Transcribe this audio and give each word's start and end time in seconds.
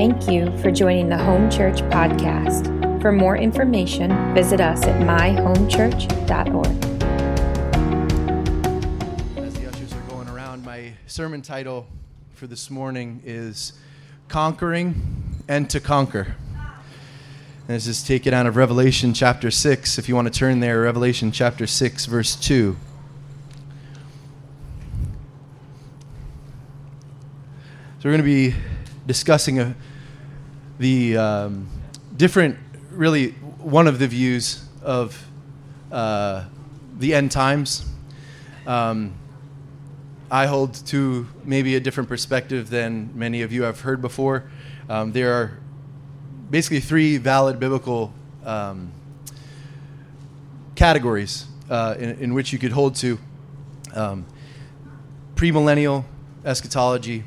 Thank 0.00 0.30
you 0.30 0.56
for 0.62 0.70
joining 0.70 1.10
the 1.10 1.18
Home 1.18 1.50
Church 1.50 1.80
podcast. 1.90 3.02
For 3.02 3.12
more 3.12 3.36
information, 3.36 4.34
visit 4.34 4.58
us 4.58 4.82
at 4.84 4.98
myhomechurch.org. 5.02 6.66
As 9.36 9.52
the 9.52 9.68
ushers 9.68 9.92
are 9.92 10.00
going 10.08 10.26
around, 10.30 10.64
my 10.64 10.94
sermon 11.06 11.42
title 11.42 11.86
for 12.32 12.46
this 12.46 12.70
morning 12.70 13.20
is 13.26 13.74
Conquering 14.28 15.42
and 15.48 15.68
to 15.68 15.80
Conquer. 15.80 16.34
And 16.54 17.76
this 17.76 17.86
is 17.86 18.02
taken 18.02 18.32
out 18.32 18.46
of 18.46 18.56
Revelation 18.56 19.12
chapter 19.12 19.50
6. 19.50 19.98
If 19.98 20.08
you 20.08 20.14
want 20.14 20.32
to 20.32 20.38
turn 20.38 20.60
there, 20.60 20.80
Revelation 20.80 21.30
chapter 21.30 21.66
6, 21.66 22.06
verse 22.06 22.36
2. 22.36 22.74
So 27.98 28.08
we're 28.08 28.12
going 28.12 28.16
to 28.16 28.24
be 28.24 28.54
discussing 29.06 29.58
a, 29.58 29.74
the 30.80 31.14
um, 31.18 31.68
different, 32.16 32.56
really, 32.90 33.32
one 33.58 33.86
of 33.86 33.98
the 33.98 34.08
views 34.08 34.64
of 34.82 35.26
uh, 35.92 36.44
the 36.98 37.14
end 37.14 37.30
times. 37.30 37.84
Um, 38.66 39.12
I 40.30 40.46
hold 40.46 40.74
to 40.86 41.28
maybe 41.44 41.76
a 41.76 41.80
different 41.80 42.08
perspective 42.08 42.70
than 42.70 43.10
many 43.14 43.42
of 43.42 43.52
you 43.52 43.64
have 43.64 43.80
heard 43.80 44.00
before. 44.00 44.50
Um, 44.88 45.12
there 45.12 45.34
are 45.34 45.58
basically 46.50 46.80
three 46.80 47.18
valid 47.18 47.60
biblical 47.60 48.14
um, 48.46 48.90
categories 50.76 51.44
uh, 51.68 51.94
in, 51.98 52.10
in, 52.20 52.34
which 52.34 52.54
you 52.54 52.58
could 52.58 52.72
hold 52.72 52.94
to 52.96 53.18
um, 53.94 54.24
premillennial 55.34 56.04
eschatology, 56.42 57.24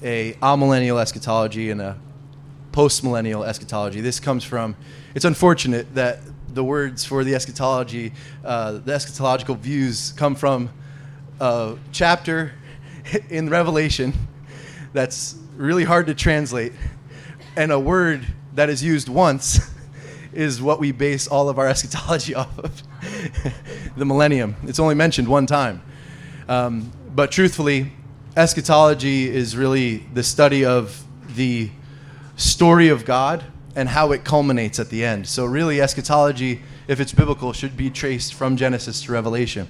a 0.00 0.34
amillennial 0.34 1.00
eschatology, 1.00 1.70
and 1.70 1.80
a 1.80 1.98
postmillennial 2.74 3.46
eschatology. 3.46 4.00
This 4.00 4.18
comes 4.18 4.42
from, 4.42 4.74
it's 5.14 5.24
unfortunate 5.24 5.94
that 5.94 6.18
the 6.48 6.64
words 6.64 7.04
for 7.04 7.22
the 7.22 7.32
eschatology, 7.34 8.12
uh, 8.44 8.72
the 8.72 8.92
eschatological 8.92 9.56
views 9.56 10.12
come 10.16 10.34
from 10.34 10.68
a 11.38 11.76
chapter 11.92 12.52
in 13.30 13.48
Revelation 13.48 14.12
that's 14.92 15.36
really 15.56 15.84
hard 15.84 16.08
to 16.08 16.14
translate, 16.14 16.72
and 17.56 17.70
a 17.70 17.78
word 17.78 18.26
that 18.54 18.68
is 18.68 18.82
used 18.82 19.08
once 19.08 19.60
is 20.32 20.60
what 20.60 20.80
we 20.80 20.90
base 20.90 21.28
all 21.28 21.48
of 21.48 21.60
our 21.60 21.68
eschatology 21.74 22.34
off 22.34 22.58
of 22.58 22.82
the 23.96 24.04
millennium. 24.04 24.56
It's 24.64 24.80
only 24.80 24.96
mentioned 24.96 25.28
one 25.28 25.46
time. 25.46 25.80
Um, 26.48 26.90
but 27.14 27.30
truthfully, 27.30 27.92
eschatology 28.36 29.30
is 29.32 29.56
really 29.56 29.98
the 30.12 30.24
study 30.24 30.64
of 30.64 31.04
the 31.36 31.70
story 32.36 32.88
of 32.88 33.04
God 33.04 33.44
and 33.76 33.88
how 33.88 34.12
it 34.12 34.24
culminates 34.24 34.78
at 34.78 34.90
the 34.90 35.04
end. 35.04 35.26
So, 35.26 35.44
really, 35.44 35.80
eschatology, 35.80 36.62
if 36.88 37.00
it's 37.00 37.12
biblical, 37.12 37.52
should 37.52 37.76
be 37.76 37.90
traced 37.90 38.34
from 38.34 38.56
Genesis 38.56 39.02
to 39.02 39.12
Revelation. 39.12 39.68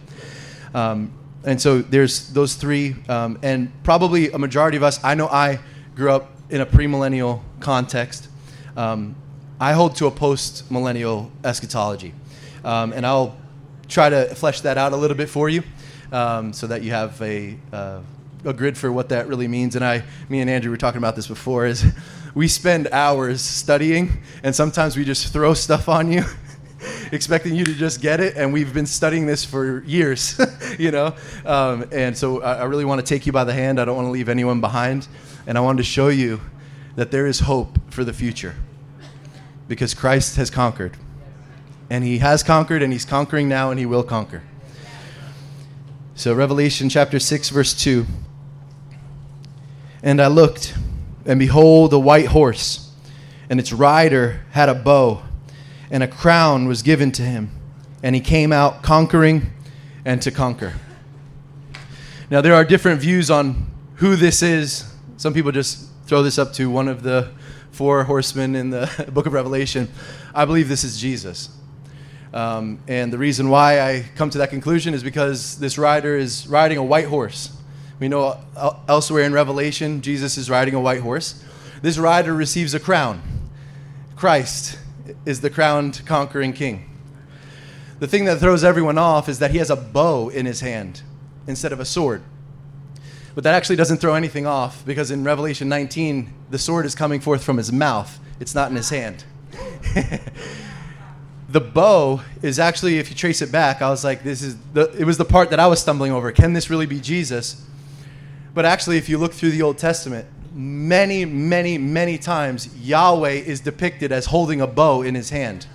Um, 0.75 1.13
and 1.45 1.61
so, 1.61 1.81
there's 1.81 2.29
those 2.33 2.55
three, 2.55 2.97
um, 3.09 3.39
and 3.43 3.73
probably 3.83 4.31
a 4.31 4.39
majority 4.39 4.77
of 4.77 4.83
us, 4.83 5.03
I 5.03 5.15
know 5.15 5.29
I 5.29 5.59
grew 5.95 6.11
up 6.11 6.33
in 6.51 6.61
a 6.61 6.67
premillennial 6.67 7.41
context. 7.61 8.29
Um, 8.77 9.17
I 9.61 9.73
hold 9.73 9.97
to 9.97 10.07
a 10.07 10.11
post 10.11 10.71
millennial 10.71 11.31
eschatology. 11.45 12.13
Um, 12.65 12.93
and 12.93 13.07
I'll 13.07 13.37
try 13.89 14.09
to 14.09 14.35
flesh 14.35 14.63
that 14.63 14.77
out 14.77 14.93
a 14.93 14.97
little 14.97 15.17
bit 15.17 15.29
for 15.29 15.49
you 15.49 15.63
um, 16.13 16.53
so 16.53 16.67
that 16.67 16.83
you 16.83 16.91
have 16.91 17.21
a. 17.23 17.57
Uh, 17.73 18.01
a 18.47 18.53
grid 18.53 18.77
for 18.77 18.93
what 18.93 19.09
that 19.09 19.27
really 19.27 19.49
means. 19.49 19.75
And 19.75 19.83
I, 19.83 20.03
me 20.29 20.41
and 20.41 20.51
Andrew 20.51 20.71
were 20.71 20.77
talking 20.77 20.99
about 20.99 21.17
this 21.17 21.27
before. 21.27 21.67
Is 21.67 21.83
we 22.35 22.49
spend 22.49 22.89
hours 22.89 23.41
studying, 23.41 24.23
and 24.43 24.55
sometimes 24.55 24.97
we 24.97 25.05
just 25.05 25.33
throw 25.33 25.55
stuff 25.55 25.89
on 25.89 26.11
you, 26.11 26.25
expecting 27.13 27.55
you 27.55 27.65
to 27.65 27.75
just 27.75 28.01
get 28.01 28.21
it. 28.21 28.37
And 28.37 28.53
we've 28.53 28.75
been 28.75 28.87
studying 28.87 29.27
this 29.27 29.45
for 29.45 29.85
years, 29.85 30.41
you 30.79 30.91
know. 30.91 31.15
Um, 31.47 31.87
and 31.93 32.17
so 32.17 32.43
I, 32.43 32.55
I 32.55 32.65
really 32.65 32.85
want 32.85 33.01
to 33.01 33.07
take 33.07 33.27
you 33.27 33.33
by 33.33 33.45
the 33.45 33.53
hand. 33.53 33.81
I 33.81 33.85
don't 33.85 33.97
want 33.97 34.07
to 34.07 34.13
leave 34.13 34.29
anyone 34.29 34.61
behind, 34.61 35.07
and 35.47 35.57
I 35.57 35.61
wanted 35.61 35.79
to 35.79 35.85
show 35.85 36.09
you 36.09 36.41
that 36.97 37.11
there 37.11 37.27
is 37.27 37.41
hope 37.41 37.79
for 37.93 38.05
the 38.05 38.13
future, 38.13 38.57
because 39.69 39.95
Christ 39.95 40.37
has 40.37 40.51
conquered, 40.51 40.97
and 41.89 42.03
He 42.03 42.19
has 42.19 42.43
conquered, 42.43 42.83
and 42.83 42.93
He's 42.93 43.05
conquering 43.05 43.49
now, 43.49 43.71
and 43.71 43.79
He 43.79 43.87
will 43.87 44.05
conquer. 44.05 44.43
So 46.17 46.35
Revelation 46.35 46.89
chapter 46.89 47.19
six, 47.19 47.49
verse 47.49 47.75
two. 47.75 48.07
And 50.03 50.21
I 50.21 50.27
looked, 50.27 50.75
and 51.27 51.39
behold, 51.39 51.93
a 51.93 51.99
white 51.99 52.27
horse, 52.27 52.91
and 53.49 53.59
its 53.59 53.73
rider 53.73 54.43
had 54.51 54.69
a 54.69 54.75
bow, 54.75 55.23
and 55.91 56.03
a 56.03 56.09
crown 56.09 56.67
was 56.67 56.83
given 56.83 57.13
to 57.13 57.23
him, 57.23 57.51
and 58.03 58.15
he 58.15 58.21
came 58.21 58.53
out 58.53 58.83
conquering 58.83 59.53
and 60.05 60.21
to 60.23 60.31
conquer. 60.31 60.75
Now, 62.31 62.41
there 62.41 62.55
are 62.55 62.65
different 62.65 63.01
views 63.01 63.31
on 63.31 63.71
who 63.97 64.17
this 64.17 64.43
is. 64.43 64.93
Some 65.17 65.35
people 65.35 65.53
just 65.53 65.89
throw 66.07 66.23
this 66.23 66.39
up 66.39 66.53
to 66.55 66.71
one 66.71 66.89
of 66.89 67.03
the 67.03 67.31
four 67.71 68.05
horsemen 68.05 68.55
in 68.55 68.71
the 68.71 69.09
book 69.13 69.27
of 69.27 69.33
Revelation. 69.33 69.89
I 70.35 70.45
believe 70.45 70.69
this 70.69 70.85
is 70.85 71.01
Jesus. 71.01 71.51
Um, 72.33 72.81
and 72.89 73.13
the 73.13 73.19
reason 73.19 73.49
why 73.49 73.81
I 73.81 74.05
come 74.17 74.31
to 74.31 74.39
that 74.39 74.51
conclusion 74.51 74.95
is 74.95 75.03
because 75.03 75.59
this 75.59 75.79
rider 75.79 76.17
is 76.17 76.49
riding 76.49 76.79
a 76.79 76.83
white 76.83 77.07
horse. 77.07 77.57
We 78.01 78.09
know 78.09 78.41
uh, 78.57 78.77
elsewhere 78.89 79.25
in 79.25 79.33
Revelation, 79.33 80.03
Jesus 80.03 80.37
is 80.37 80.51
riding 80.51 80.75
a 80.75 80.81
white 80.81 81.01
horse. 81.01 81.43
This 81.83 81.99
rider 81.99 82.35
receives 82.35 82.75
a 82.75 82.81
crown. 82.81 83.23
Christ 84.17 84.79
is 85.25 85.41
the 85.41 85.51
crowned 85.51 86.03
conquering 86.07 86.53
king. 86.53 86.91
The 88.01 88.09
thing 88.09 88.25
that 88.25 88.39
throws 88.39 88.65
everyone 88.65 88.99
off 88.99 89.29
is 89.29 89.39
that 89.39 89.51
he 89.51 89.59
has 89.59 89.71
a 89.71 89.77
bow 89.77 90.29
in 90.29 90.47
his 90.47 90.61
hand 90.61 91.03
instead 91.47 91.73
of 91.73 91.81
a 91.81 91.85
sword. 91.85 92.23
But 93.35 93.45
that 93.45 93.55
actually 93.55 93.77
doesn't 93.77 93.99
throw 93.99 94.15
anything 94.15 94.47
off 94.47 94.85
because 94.85 95.11
in 95.11 95.25
Revelation 95.25 95.69
19, 95.69 96.33
the 96.51 96.59
sword 96.59 96.87
is 96.87 96.95
coming 96.95 97.21
forth 97.21 97.43
from 97.43 97.57
his 97.57 97.73
mouth, 97.73 98.19
it's 98.41 98.55
not 98.55 98.71
in 98.71 98.77
his 98.77 98.91
hand. 98.91 99.25
the 101.49 101.61
bow 101.61 102.21
is 102.43 102.59
actually, 102.59 102.99
if 102.99 103.11
you 103.11 103.17
trace 103.17 103.43
it 103.43 103.53
back, 103.53 103.83
I 103.83 103.91
was 103.91 104.05
like, 104.05 104.23
this 104.23 104.43
is 104.43 104.57
the, 104.73 104.91
it 104.99 105.05
was 105.05 105.19
the 105.19 105.25
part 105.25 105.51
that 105.51 105.61
I 105.61 105.67
was 105.67 105.81
stumbling 105.81 106.13
over. 106.13 106.33
Can 106.33 106.53
this 106.53 106.71
really 106.71 106.87
be 106.87 107.01
Jesus? 107.01 107.65
But 108.55 108.65
actually, 108.65 108.99
if 108.99 109.09
you 109.09 109.19
look 109.19 109.33
through 109.33 109.51
the 109.51 109.63
Old 109.63 109.79
Testament, 109.79 110.27
many, 110.55 111.25
many, 111.25 111.77
many 111.77 112.17
times 112.17 112.75
Yahweh 112.77 113.33
is 113.33 113.61
depicted 113.61 114.13
as 114.13 114.27
holding 114.27 114.61
a 114.61 114.67
bow 114.67 115.03
in 115.03 115.17
his 115.17 115.31
hand 115.31 115.67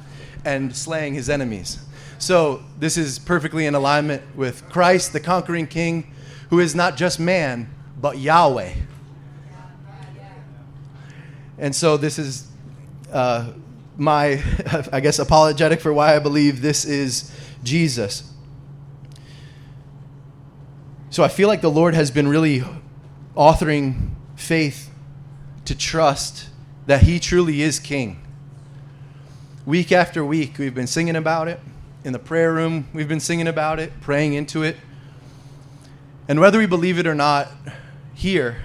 and 0.45 0.73
slaying 0.73 1.13
his 1.13 1.29
enemies. 1.29 1.79
So 2.17 2.63
this 2.79 2.97
is 2.97 3.19
perfectly 3.19 3.65
in 3.65 3.75
alignment 3.75 4.23
with 4.35 4.67
Christ, 4.69 5.11
the 5.11 5.19
conquering 5.19 5.67
king, 5.67 6.11
who 6.49 6.59
is 6.59 6.73
not 6.73 6.95
just 6.95 7.19
man, 7.19 7.69
but 7.99 8.17
Yahweh. 8.17 8.73
And 11.57 11.75
so 11.75 11.97
this 11.97 12.17
is 12.17 12.47
uh, 13.11 13.51
my, 13.97 14.41
I 14.93 15.01
guess, 15.01 15.19
apologetic 15.19 15.81
for 15.81 15.93
why 15.93 16.15
I 16.15 16.19
believe 16.19 16.61
this 16.61 16.85
is 16.85 17.35
Jesus. 17.63 18.31
So 21.11 21.23
I 21.23 21.27
feel 21.27 21.47
like 21.47 21.61
the 21.61 21.71
Lord 21.71 21.95
has 21.95 22.11
been 22.11 22.27
really 22.27 22.63
authoring 23.35 24.11
faith 24.35 24.91
to 25.65 25.75
trust 25.75 26.49
that 26.85 27.01
He 27.01 27.19
truly 27.19 27.63
is 27.63 27.79
King. 27.79 28.21
Week 29.65 29.91
after 29.91 30.23
week, 30.23 30.59
we've 30.59 30.75
been 30.75 30.85
singing 30.85 31.15
about 31.15 31.47
it. 31.47 31.59
In 32.03 32.13
the 32.13 32.19
prayer 32.19 32.53
room, 32.53 32.87
we've 32.93 33.07
been 33.07 33.19
singing 33.19 33.47
about 33.47 33.79
it, 33.79 33.91
praying 34.01 34.33
into 34.33 34.61
it. 34.61 34.77
And 36.27 36.39
whether 36.39 36.59
we 36.59 36.67
believe 36.67 36.99
it 36.99 37.07
or 37.07 37.15
not, 37.15 37.47
here, 38.13 38.57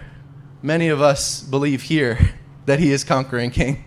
many 0.60 0.88
of 0.88 1.00
us 1.00 1.40
believe 1.42 1.82
here 1.82 2.34
that 2.66 2.78
He 2.78 2.92
is 2.92 3.04
conquering 3.04 3.52
King. 3.52 3.84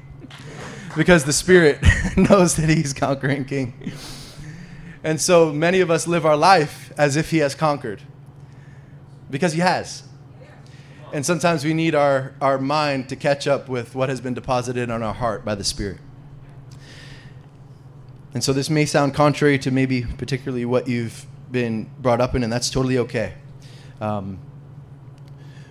because 0.97 1.25
the 1.25 1.33
Spirit 1.33 1.77
knows 2.17 2.55
that 2.55 2.69
He's 2.69 2.91
conquering 2.91 3.45
King. 3.45 3.93
And 5.03 5.21
so 5.21 5.53
many 5.53 5.79
of 5.79 5.91
us 5.91 6.07
live 6.07 6.25
our 6.25 6.35
life 6.35 6.91
as 6.97 7.15
if 7.15 7.29
He 7.29 7.37
has 7.37 7.53
conquered 7.53 8.01
because 9.29 9.53
He 9.53 9.59
has. 9.59 10.03
And 11.13 11.25
sometimes 11.25 11.63
we 11.63 11.73
need 11.73 11.95
our, 11.95 12.33
our 12.41 12.57
mind 12.57 13.07
to 13.09 13.15
catch 13.15 13.47
up 13.47 13.69
with 13.69 13.95
what 13.95 14.09
has 14.09 14.19
been 14.19 14.33
deposited 14.33 14.91
on 14.91 15.01
our 15.01 15.13
heart 15.13 15.45
by 15.45 15.55
the 15.55 15.63
Spirit. 15.63 15.99
And 18.33 18.43
so 18.43 18.51
this 18.51 18.69
may 18.69 18.85
sound 18.85 19.13
contrary 19.13 19.57
to 19.59 19.71
maybe 19.71 20.03
particularly 20.03 20.65
what 20.65 20.87
you've 20.87 21.25
been 21.49 21.89
brought 21.99 22.19
up 22.19 22.35
in, 22.35 22.43
and 22.43 22.51
that's 22.51 22.69
totally 22.69 22.97
okay. 22.97 23.33
Um, 24.01 24.39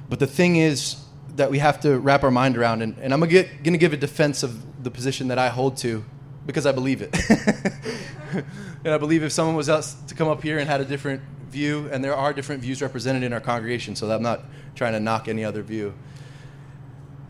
but 0.08 0.18
the 0.20 0.26
thing 0.26 0.56
is 0.56 0.96
that 1.36 1.50
we 1.50 1.58
have 1.58 1.80
to 1.80 1.98
wrap 1.98 2.24
our 2.24 2.30
mind 2.30 2.56
around, 2.56 2.80
and, 2.82 2.96
and 2.98 3.12
I'm 3.12 3.20
going 3.20 3.30
to 3.62 3.78
give 3.78 3.92
a 3.92 3.96
defense 3.96 4.42
of 4.42 4.82
the 4.82 4.90
position 4.90 5.28
that 5.28 5.38
I 5.38 5.48
hold 5.48 5.76
to 5.78 6.04
because 6.46 6.64
I 6.66 6.72
believe 6.72 7.02
it. 7.02 7.14
and 8.84 8.94
I 8.94 8.98
believe 8.98 9.22
if 9.22 9.32
someone 9.32 9.56
was 9.56 9.68
else 9.68 9.94
to 10.08 10.14
come 10.14 10.28
up 10.28 10.42
here 10.42 10.58
and 10.58 10.68
had 10.68 10.80
a 10.80 10.84
different 10.84 11.20
view, 11.50 11.88
and 11.92 12.02
there 12.02 12.14
are 12.14 12.32
different 12.32 12.62
views 12.62 12.80
represented 12.80 13.22
in 13.22 13.32
our 13.32 13.40
congregation, 13.40 13.96
so 13.96 14.10
I'm 14.10 14.22
not 14.22 14.44
trying 14.74 14.92
to 14.92 15.00
knock 15.00 15.28
any 15.28 15.44
other 15.44 15.62
view. 15.62 15.94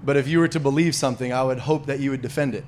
But 0.05 0.17
if 0.17 0.29
you 0.29 0.39
were 0.39 0.49
to 0.49 0.61
believe 0.61 0.95
something, 0.95 1.33
I 1.33 1.43
would 1.43 1.59
hope 1.59 1.87
that 1.87 2.01
you 2.01 2.11
would 2.11 2.23
defend 2.23 2.55
it. 2.55 2.65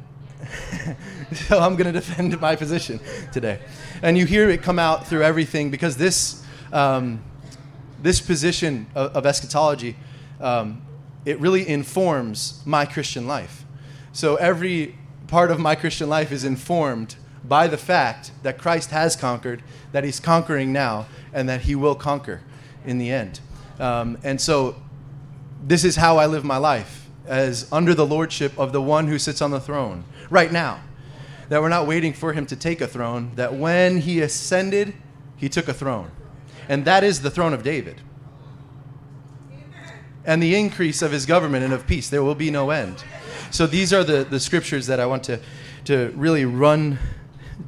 so 1.33 1.59
I'm 1.59 1.77
going 1.77 1.87
to 1.87 1.93
defend 1.93 2.41
my 2.41 2.57
position 2.57 3.01
today. 3.33 3.61
And 4.03 4.17
you 4.17 4.25
hear 4.25 4.49
it 4.49 4.63
come 4.63 4.79
out 4.79 5.07
through 5.07 5.23
everything 5.23 5.71
because 5.71 5.97
this, 5.97 6.45
um, 6.73 7.23
this 8.03 8.21
position 8.21 8.87
of, 8.95 9.17
of 9.17 9.27
eschatology, 9.27 9.97
um, 10.41 10.83
it 11.25 11.39
really 11.41 11.69
informs 11.69 12.63
my 12.65 12.87
Christian 12.87 13.27
life. 13.27 13.65
So 14.13 14.37
every 14.37 14.97
part 15.29 15.51
of 15.51 15.61
my 15.61 15.75
Christian 15.75 16.09
life 16.09 16.33
is 16.33 16.43
informed 16.43 17.17
by 17.45 17.69
the 17.69 17.77
fact 17.77 18.33
that 18.43 18.59
Christ 18.59 18.91
has 18.91 19.15
conquered, 19.15 19.63
that 19.93 20.05
he's 20.05 20.19
conquering 20.19 20.73
now, 20.73 21.07
and 21.33 21.49
that 21.49 21.63
he 21.63 21.75
will 21.75 21.95
conquer 21.95 22.41
in 22.85 22.99
the 22.99 23.11
end. 23.11 23.41
Um, 23.79 24.19
and 24.25 24.41
so 24.41 24.77
this 25.63 25.85
is 25.85 25.97
how 25.97 26.17
I 26.17 26.27
live 26.27 26.45
my 26.45 26.57
life 26.57 27.09
as 27.27 27.71
under 27.71 27.95
the 27.95 28.07
lordship 28.07 28.59
of 28.59 28.73
the 28.73 28.83
one 28.83 29.07
who 29.07 29.19
sits 29.19 29.41
on 29.41 29.51
the 29.51 29.61
throne 29.61 30.05
right 30.31 30.51
now. 30.51 30.81
That 31.49 31.63
we're 31.63 31.69
not 31.69 31.87
waiting 31.87 32.13
for 32.13 32.33
him 32.33 32.47
to 32.47 32.57
take 32.57 32.81
a 32.81 32.87
throne, 32.87 33.33
that 33.37 33.55
when 33.55 33.99
he 33.99 34.21
ascended, 34.21 34.95
he 35.37 35.49
took 35.49 35.69
a 35.69 35.75
throne. 35.75 36.11
And 36.69 36.85
that 36.85 37.05
is 37.05 37.23
the 37.23 37.31
throne 37.31 37.55
of 37.55 37.63
David. 37.63 38.03
And 40.25 40.43
the 40.43 40.55
increase 40.55 41.01
of 41.03 41.13
his 41.13 41.27
government 41.27 41.65
and 41.65 41.73
of 41.73 41.87
peace, 41.87 42.09
there 42.09 42.23
will 42.23 42.35
be 42.35 42.51
no 42.51 42.71
end. 42.71 43.03
So 43.51 43.67
these 43.67 43.93
are 43.93 44.05
the, 44.05 44.25
the 44.25 44.41
scriptures 44.41 44.87
that 44.89 45.01
I 45.01 45.07
want 45.07 45.25
to, 45.25 45.41
to 45.85 46.13
really 46.17 46.45
run 46.45 46.99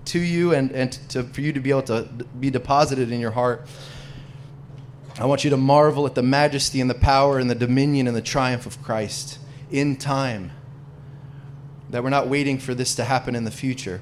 to 0.06 0.18
you 0.18 0.54
and, 0.54 0.70
and 0.72 0.92
to, 1.10 1.24
for 1.24 1.40
you 1.40 1.52
to 1.52 1.60
be 1.60 1.70
able 1.70 1.82
to 1.82 2.02
be 2.38 2.50
deposited 2.50 3.10
in 3.10 3.20
your 3.20 3.30
heart. 3.30 3.66
I 5.18 5.26
want 5.26 5.44
you 5.44 5.50
to 5.50 5.56
marvel 5.56 6.06
at 6.06 6.14
the 6.14 6.22
majesty 6.22 6.80
and 6.80 6.88
the 6.88 6.94
power 6.94 7.38
and 7.38 7.50
the 7.50 7.54
dominion 7.54 8.06
and 8.06 8.16
the 8.16 8.22
triumph 8.22 8.66
of 8.66 8.82
Christ 8.82 9.38
in 9.70 9.96
time. 9.96 10.52
That 11.90 12.02
we're 12.02 12.10
not 12.10 12.28
waiting 12.28 12.58
for 12.58 12.74
this 12.74 12.94
to 12.94 13.04
happen 13.04 13.34
in 13.34 13.44
the 13.44 13.50
future. 13.50 14.00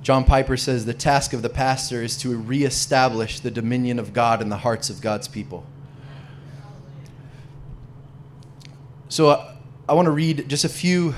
John 0.00 0.24
Piper 0.24 0.56
says 0.56 0.84
the 0.84 0.94
task 0.94 1.32
of 1.32 1.42
the 1.42 1.48
pastor 1.48 2.02
is 2.02 2.16
to 2.18 2.36
reestablish 2.36 3.40
the 3.40 3.50
dominion 3.50 3.98
of 3.98 4.12
God 4.12 4.42
in 4.42 4.48
the 4.48 4.58
hearts 4.58 4.90
of 4.90 5.00
God's 5.00 5.28
people. 5.28 5.64
So 9.12 9.28
uh, 9.28 9.54
I 9.86 9.92
want 9.92 10.06
to 10.06 10.10
read 10.10 10.48
just 10.48 10.64
a 10.64 10.70
few 10.70 11.14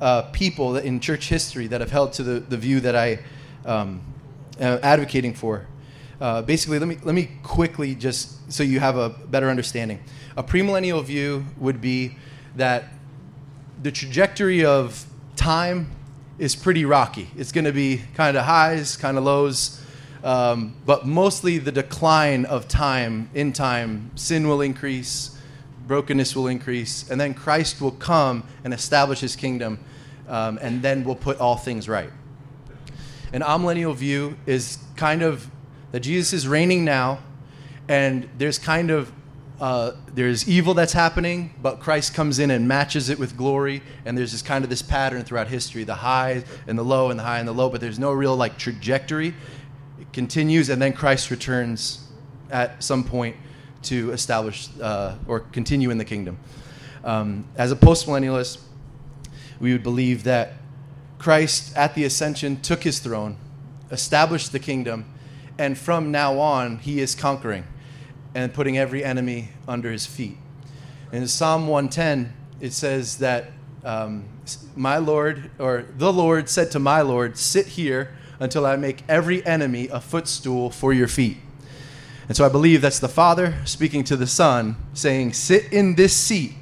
uh, 0.00 0.22
people 0.32 0.78
in 0.78 0.98
church 0.98 1.28
history 1.28 1.66
that 1.66 1.82
have 1.82 1.90
held 1.90 2.14
to 2.14 2.22
the, 2.22 2.40
the 2.40 2.56
view 2.56 2.80
that 2.80 2.96
I 2.96 3.18
um, 3.66 4.00
am 4.58 4.80
advocating 4.82 5.34
for. 5.34 5.66
Uh, 6.22 6.40
basically, 6.40 6.78
let 6.78 6.88
me, 6.88 6.96
let 7.02 7.14
me 7.14 7.28
quickly 7.42 7.94
just 7.94 8.50
so 8.50 8.62
you 8.62 8.80
have 8.80 8.96
a 8.96 9.10
better 9.10 9.50
understanding. 9.50 10.02
A 10.38 10.42
premillennial 10.42 11.04
view 11.04 11.44
would 11.58 11.82
be 11.82 12.16
that 12.56 12.84
the 13.82 13.92
trajectory 13.92 14.64
of 14.64 15.04
time 15.36 15.90
is 16.38 16.56
pretty 16.56 16.86
rocky. 16.86 17.28
It's 17.36 17.52
going 17.52 17.66
to 17.66 17.72
be 17.72 18.00
kind 18.14 18.38
of 18.38 18.46
highs, 18.46 18.96
kind 18.96 19.18
of 19.18 19.24
lows, 19.24 19.84
um, 20.22 20.76
but 20.86 21.06
mostly 21.06 21.58
the 21.58 21.72
decline 21.72 22.46
of 22.46 22.68
time, 22.68 23.28
in 23.34 23.52
time, 23.52 24.12
sin 24.14 24.48
will 24.48 24.62
increase, 24.62 25.33
brokenness 25.86 26.34
will 26.34 26.48
increase, 26.48 27.10
and 27.10 27.20
then 27.20 27.34
Christ 27.34 27.80
will 27.80 27.92
come 27.92 28.44
and 28.64 28.72
establish 28.72 29.20
his 29.20 29.36
kingdom, 29.36 29.78
um, 30.28 30.58
and 30.62 30.82
then 30.82 31.04
we'll 31.04 31.14
put 31.14 31.38
all 31.38 31.56
things 31.56 31.88
right. 31.88 32.10
An 33.32 33.42
amillennial 33.42 33.94
view 33.94 34.36
is 34.46 34.78
kind 34.96 35.22
of 35.22 35.50
that 35.92 36.00
Jesus 36.00 36.32
is 36.32 36.48
reigning 36.48 36.84
now, 36.84 37.18
and 37.88 38.28
there's 38.38 38.58
kind 38.58 38.90
of 38.90 39.12
uh, 39.60 39.92
there's 40.12 40.48
evil 40.48 40.74
that's 40.74 40.92
happening, 40.92 41.54
but 41.62 41.78
Christ 41.78 42.12
comes 42.12 42.40
in 42.40 42.50
and 42.50 42.66
matches 42.66 43.08
it 43.08 43.18
with 43.18 43.36
glory, 43.36 43.82
and 44.04 44.18
there's 44.18 44.32
this 44.32 44.42
kind 44.42 44.64
of 44.64 44.70
this 44.70 44.82
pattern 44.82 45.22
throughout 45.22 45.48
history: 45.48 45.84
the 45.84 45.94
high 45.94 46.44
and 46.66 46.78
the 46.78 46.82
low, 46.82 47.10
and 47.10 47.18
the 47.18 47.24
high 47.24 47.38
and 47.38 47.46
the 47.46 47.52
low. 47.52 47.70
But 47.70 47.80
there's 47.80 47.98
no 47.98 48.12
real 48.12 48.36
like 48.36 48.58
trajectory. 48.58 49.28
It 50.00 50.12
continues, 50.12 50.70
and 50.70 50.82
then 50.82 50.92
Christ 50.92 51.30
returns 51.30 52.08
at 52.50 52.82
some 52.82 53.04
point 53.04 53.36
to 53.84 54.12
establish 54.12 54.68
uh, 54.80 55.16
or 55.26 55.40
continue 55.40 55.90
in 55.90 55.98
the 55.98 56.04
kingdom. 56.04 56.38
Um, 57.04 57.46
as 57.56 57.70
a 57.70 57.76
postmillennialist, 57.76 58.60
we 59.60 59.72
would 59.72 59.82
believe 59.82 60.24
that 60.24 60.54
Christ 61.18 61.76
at 61.76 61.94
the 61.94 62.04
ascension 62.04 62.60
took 62.60 62.82
his 62.82 62.98
throne, 62.98 63.36
established 63.90 64.52
the 64.52 64.58
kingdom, 64.58 65.06
and 65.58 65.78
from 65.78 66.10
now 66.10 66.38
on, 66.38 66.78
he 66.78 67.00
is 67.00 67.14
conquering 67.14 67.64
and 68.34 68.52
putting 68.52 68.76
every 68.76 69.04
enemy 69.04 69.50
under 69.68 69.90
his 69.90 70.06
feet. 70.06 70.36
In 71.12 71.28
Psalm 71.28 71.68
110, 71.68 72.32
it 72.60 72.72
says 72.72 73.18
that 73.18 73.52
um, 73.84 74.24
my 74.74 74.98
Lord, 74.98 75.50
or 75.58 75.86
the 75.96 76.12
Lord 76.12 76.48
said 76.48 76.70
to 76.72 76.78
my 76.78 77.02
Lord, 77.02 77.38
Sit 77.38 77.66
here 77.68 78.16
until 78.40 78.66
I 78.66 78.76
make 78.76 79.04
every 79.08 79.44
enemy 79.46 79.88
a 79.88 80.00
footstool 80.00 80.70
for 80.70 80.92
your 80.92 81.08
feet. 81.08 81.36
And 82.26 82.36
so 82.36 82.44
I 82.44 82.48
believe 82.48 82.80
that's 82.80 83.00
the 83.00 83.08
Father 83.08 83.54
speaking 83.64 84.04
to 84.04 84.16
the 84.16 84.26
Son, 84.26 84.76
saying, 84.94 85.34
Sit 85.34 85.72
in 85.72 85.94
this 85.94 86.14
seat 86.16 86.54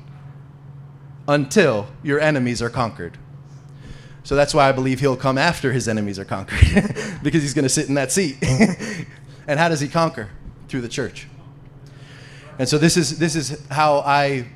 until 1.28 1.86
your 2.02 2.18
enemies 2.18 2.60
are 2.60 2.70
conquered. 2.70 3.16
So 4.24 4.36
that's 4.36 4.54
why 4.54 4.68
I 4.68 4.72
believe 4.72 5.00
he'll 5.00 5.16
come 5.16 5.38
after 5.38 5.72
his 5.72 5.88
enemies 5.88 6.18
are 6.18 6.24
conquered, 6.24 6.94
because 7.22 7.42
he's 7.42 7.54
going 7.54 7.64
to 7.64 7.68
sit 7.68 7.88
in 7.88 7.94
that 7.94 8.12
seat. 8.12 8.36
and 9.46 9.58
how 9.58 9.68
does 9.68 9.80
he 9.80 9.88
conquer? 9.88 10.30
Through 10.68 10.82
the 10.82 10.88
church. 10.88 11.28
And 12.58 12.68
so 12.68 12.78
this 12.78 12.96
is 12.96 13.18
this 13.18 13.34
is 13.34 13.66
how 13.68 13.98
I 13.98 14.46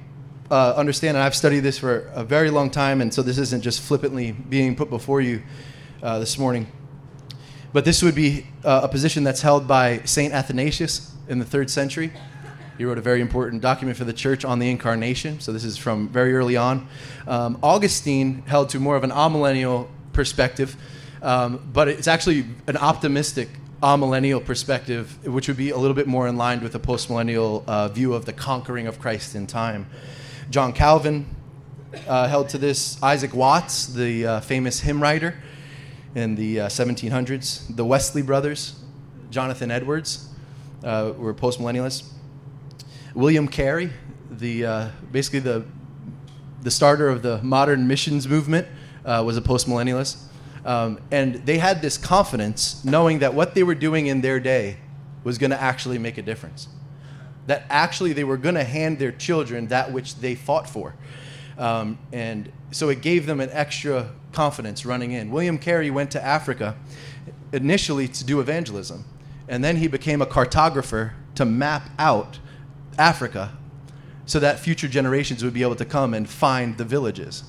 uh, 0.50 0.74
understand, 0.76 1.16
and 1.16 1.24
I've 1.24 1.34
studied 1.34 1.60
this 1.60 1.78
for 1.78 2.10
a 2.14 2.24
very 2.24 2.50
long 2.50 2.70
time, 2.70 3.00
and 3.00 3.12
so 3.12 3.22
this 3.22 3.38
isn't 3.38 3.62
just 3.62 3.80
flippantly 3.80 4.32
being 4.32 4.76
put 4.76 4.90
before 4.90 5.20
you 5.20 5.42
uh, 6.02 6.18
this 6.18 6.38
morning. 6.38 6.66
But 7.72 7.84
this 7.84 8.02
would 8.02 8.14
be 8.14 8.46
uh, 8.64 8.80
a 8.84 8.88
position 8.88 9.24
that's 9.24 9.42
held 9.42 9.66
by 9.68 10.00
Saint 10.04 10.32
Athanasius 10.32 11.12
in 11.28 11.38
the 11.38 11.44
third 11.44 11.70
century. 11.70 12.12
He 12.78 12.84
wrote 12.84 12.98
a 12.98 13.02
very 13.02 13.20
important 13.20 13.62
document 13.62 13.96
for 13.96 14.04
the 14.04 14.12
church 14.12 14.44
on 14.44 14.58
the 14.58 14.70
incarnation. 14.70 15.40
So 15.40 15.52
this 15.52 15.64
is 15.64 15.76
from 15.76 16.08
very 16.08 16.34
early 16.34 16.56
on. 16.56 16.88
Um, 17.26 17.58
Augustine 17.62 18.42
held 18.46 18.68
to 18.70 18.80
more 18.80 18.96
of 18.96 19.04
an 19.04 19.10
amillennial 19.10 19.88
perspective, 20.12 20.76
um, 21.22 21.68
but 21.72 21.88
it's 21.88 22.08
actually 22.08 22.46
an 22.66 22.76
optimistic 22.76 23.48
amillennial 23.82 24.44
perspective, 24.44 25.26
which 25.26 25.48
would 25.48 25.56
be 25.56 25.70
a 25.70 25.76
little 25.76 25.94
bit 25.94 26.06
more 26.06 26.28
in 26.28 26.36
line 26.36 26.62
with 26.62 26.74
a 26.74 26.78
postmillennial 26.78 27.64
uh, 27.66 27.88
view 27.88 28.14
of 28.14 28.24
the 28.24 28.32
conquering 28.32 28.86
of 28.86 28.98
Christ 28.98 29.34
in 29.34 29.46
time. 29.46 29.86
John 30.50 30.72
Calvin 30.72 31.26
uh, 32.06 32.28
held 32.28 32.50
to 32.50 32.58
this. 32.58 33.02
Isaac 33.02 33.35
Watts, 33.35 33.87
the 33.87 34.26
uh, 34.26 34.40
famous 34.40 34.80
hymn 34.80 35.02
writer 35.02 35.35
in 36.16 36.35
the 36.35 36.56
1700s, 36.56 37.70
uh, 37.70 37.75
the 37.76 37.85
Wesley 37.85 38.23
brothers, 38.23 38.82
Jonathan 39.30 39.70
Edwards, 39.70 40.30
uh, 40.82 41.12
were 41.14 41.35
postmillennialists. 41.35 42.08
William 43.14 43.46
Carey, 43.46 43.90
the 44.30 44.64
uh, 44.64 44.88
basically 45.12 45.40
the 45.40 45.64
the 46.62 46.70
starter 46.70 47.08
of 47.11 47.23
the 47.23 47.40
modern 47.42 47.87
missions 47.87 48.26
movement, 48.26 48.66
uh, 49.04 49.23
was 49.25 49.37
a 49.37 49.42
postmillennialist, 49.42 50.16
um, 50.64 50.99
and 51.11 51.35
they 51.46 51.58
had 51.58 51.82
this 51.82 51.99
confidence, 51.99 52.82
knowing 52.82 53.18
that 53.18 53.35
what 53.35 53.54
they 53.54 53.62
were 53.62 53.75
doing 53.75 54.06
in 54.06 54.23
their 54.23 54.40
day 54.40 54.78
was 55.23 55.37
going 55.37 55.50
to 55.50 55.61
actually 55.61 55.99
make 55.99 56.16
a 56.16 56.23
difference. 56.23 56.66
That 57.46 57.64
actually 57.68 58.14
they 58.14 58.25
were 58.25 58.38
going 58.38 58.54
to 58.54 58.64
hand 58.64 58.99
their 58.99 59.12
children 59.12 59.66
that 59.66 59.92
which 59.92 60.16
they 60.16 60.35
fought 60.35 60.68
for, 60.68 60.94
um, 61.58 61.98
and 62.12 62.50
so 62.70 62.88
it 62.88 63.00
gave 63.00 63.26
them 63.26 63.40
an 63.40 63.50
extra 63.52 64.10
confidence 64.32 64.84
running 64.84 65.12
in. 65.12 65.30
William 65.30 65.58
Carey 65.58 65.90
went 65.90 66.10
to 66.10 66.25
Africa 66.25 66.76
initially 67.52 68.08
to 68.08 68.25
do 68.25 68.40
evangelism, 68.40 69.04
and 69.48 69.64
then 69.64 69.76
he 69.76 69.88
became 69.88 70.20
a 70.20 70.26
cartographer 70.26 71.12
to 71.34 71.44
map 71.44 71.88
out 71.98 72.38
Africa 72.98 73.56
so 74.26 74.40
that 74.40 74.58
future 74.58 74.88
generations 74.88 75.44
would 75.44 75.54
be 75.54 75.62
able 75.62 75.76
to 75.76 75.84
come 75.84 76.12
and 76.12 76.28
find 76.28 76.76
the 76.76 76.84
villages. 76.84 77.44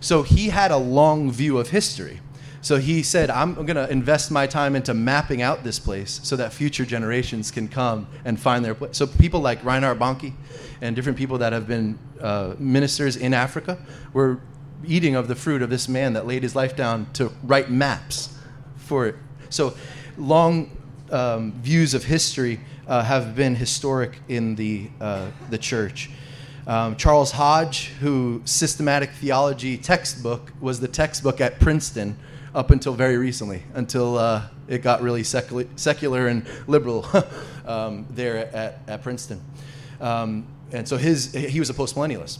So 0.00 0.22
he 0.22 0.50
had 0.50 0.70
a 0.70 0.76
long 0.76 1.30
view 1.30 1.58
of 1.58 1.70
history. 1.70 2.20
So 2.62 2.76
he 2.76 3.02
said, 3.02 3.30
I'm 3.30 3.54
going 3.54 3.76
to 3.76 3.90
invest 3.90 4.30
my 4.30 4.46
time 4.46 4.76
into 4.76 4.92
mapping 4.92 5.40
out 5.40 5.64
this 5.64 5.78
place 5.78 6.20
so 6.22 6.36
that 6.36 6.52
future 6.52 6.84
generations 6.84 7.50
can 7.50 7.68
come 7.68 8.06
and 8.24 8.38
find 8.38 8.64
their 8.64 8.74
place. 8.74 8.96
So 8.98 9.06
people 9.06 9.40
like 9.40 9.64
Reinhard 9.64 9.98
Bonnke 9.98 10.34
and 10.82 10.94
different 10.94 11.16
people 11.16 11.38
that 11.38 11.54
have 11.54 11.66
been 11.66 11.98
uh, 12.20 12.54
ministers 12.58 13.16
in 13.16 13.32
Africa 13.32 13.78
were 14.12 14.40
eating 14.84 15.14
of 15.14 15.26
the 15.26 15.34
fruit 15.34 15.62
of 15.62 15.70
this 15.70 15.88
man 15.88 16.12
that 16.12 16.26
laid 16.26 16.42
his 16.42 16.54
life 16.54 16.76
down 16.76 17.10
to 17.14 17.32
write 17.42 17.70
maps 17.70 18.36
for 18.76 19.06
it. 19.06 19.14
So 19.48 19.74
long 20.18 20.76
um, 21.10 21.52
views 21.62 21.94
of 21.94 22.04
history 22.04 22.60
uh, 22.86 23.02
have 23.02 23.34
been 23.34 23.54
historic 23.54 24.18
in 24.28 24.54
the, 24.56 24.90
uh, 25.00 25.30
the 25.48 25.58
church. 25.58 26.10
Um, 26.66 26.96
Charles 26.96 27.32
Hodge, 27.32 27.88
who 28.00 28.42
systematic 28.44 29.10
theology 29.12 29.78
textbook 29.78 30.52
was 30.60 30.80
the 30.80 30.88
textbook 30.88 31.40
at 31.40 31.58
Princeton 31.58 32.16
up 32.54 32.70
until 32.70 32.94
very 32.94 33.16
recently, 33.16 33.62
until 33.74 34.18
uh, 34.18 34.42
it 34.68 34.82
got 34.82 35.02
really 35.02 35.22
secular, 35.22 35.66
secular 35.76 36.28
and 36.28 36.46
liberal 36.66 37.06
um, 37.66 38.06
there 38.10 38.54
at, 38.54 38.80
at 38.86 39.02
Princeton. 39.02 39.40
Um, 40.00 40.46
and 40.72 40.86
so 40.86 40.96
his 40.96 41.32
he 41.32 41.58
was 41.58 41.70
a 41.70 41.74
postmillennialist, 41.74 42.38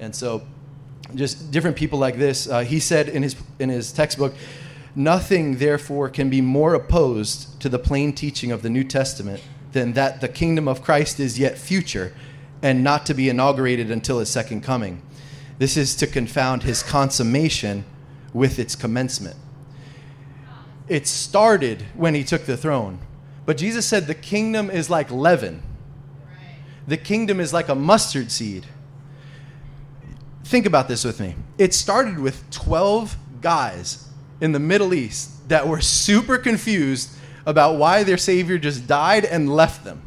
and 0.00 0.14
so 0.14 0.42
just 1.14 1.50
different 1.50 1.76
people 1.76 1.98
like 1.98 2.16
this. 2.16 2.48
Uh, 2.48 2.60
he 2.60 2.80
said 2.80 3.08
in 3.08 3.22
his 3.22 3.36
in 3.58 3.68
his 3.68 3.92
textbook, 3.92 4.34
nothing 4.94 5.56
therefore 5.56 6.08
can 6.08 6.30
be 6.30 6.40
more 6.40 6.74
opposed 6.74 7.60
to 7.60 7.68
the 7.68 7.78
plain 7.78 8.12
teaching 8.12 8.52
of 8.52 8.62
the 8.62 8.70
New 8.70 8.84
Testament 8.84 9.42
than 9.72 9.94
that 9.94 10.20
the 10.20 10.28
kingdom 10.28 10.68
of 10.68 10.82
Christ 10.82 11.18
is 11.18 11.38
yet 11.38 11.58
future, 11.58 12.14
and 12.62 12.84
not 12.84 13.04
to 13.06 13.14
be 13.14 13.28
inaugurated 13.28 13.90
until 13.90 14.18
his 14.18 14.28
second 14.28 14.62
coming. 14.62 15.02
This 15.58 15.76
is 15.76 15.94
to 15.96 16.06
confound 16.06 16.62
his 16.62 16.82
consummation 16.82 17.84
with 18.32 18.58
its 18.58 18.74
commencement. 18.74 19.36
It 20.92 21.06
started 21.06 21.82
when 21.94 22.14
he 22.14 22.22
took 22.22 22.44
the 22.44 22.56
throne, 22.56 22.98
but 23.46 23.56
Jesus 23.56 23.86
said 23.86 24.06
the 24.06 24.14
kingdom 24.14 24.70
is 24.70 24.90
like 24.90 25.10
leaven. 25.10 25.62
The 26.86 26.96
kingdom 26.96 27.40
is 27.40 27.52
like 27.52 27.68
a 27.68 27.74
mustard 27.74 28.30
seed 28.30 28.66
think 30.52 30.66
about 30.66 30.86
this 30.86 31.02
with 31.02 31.18
me. 31.18 31.34
It 31.56 31.72
started 31.72 32.18
with 32.18 32.50
12 32.50 33.16
guys 33.40 34.06
in 34.38 34.52
the 34.52 34.58
Middle 34.58 34.92
East 34.92 35.48
that 35.48 35.66
were 35.66 35.80
super 35.80 36.36
confused 36.36 37.10
about 37.46 37.78
why 37.78 38.02
their 38.02 38.18
Savior 38.18 38.58
just 38.58 38.86
died 38.86 39.24
and 39.24 39.50
left 39.50 39.82
them. 39.82 40.02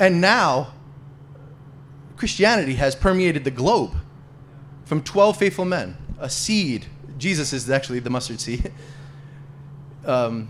And 0.00 0.20
now, 0.20 0.72
Christianity 2.16 2.74
has 2.74 2.96
permeated 2.96 3.44
the 3.44 3.52
globe 3.52 3.94
from 4.84 5.00
12 5.00 5.36
faithful 5.36 5.64
men, 5.64 5.96
a 6.18 6.28
seed. 6.28 6.86
Jesus 7.18 7.52
is 7.52 7.70
actually 7.70 8.00
the 8.00 8.10
mustard 8.10 8.40
seed. 8.40 8.72
Um, 10.04 10.48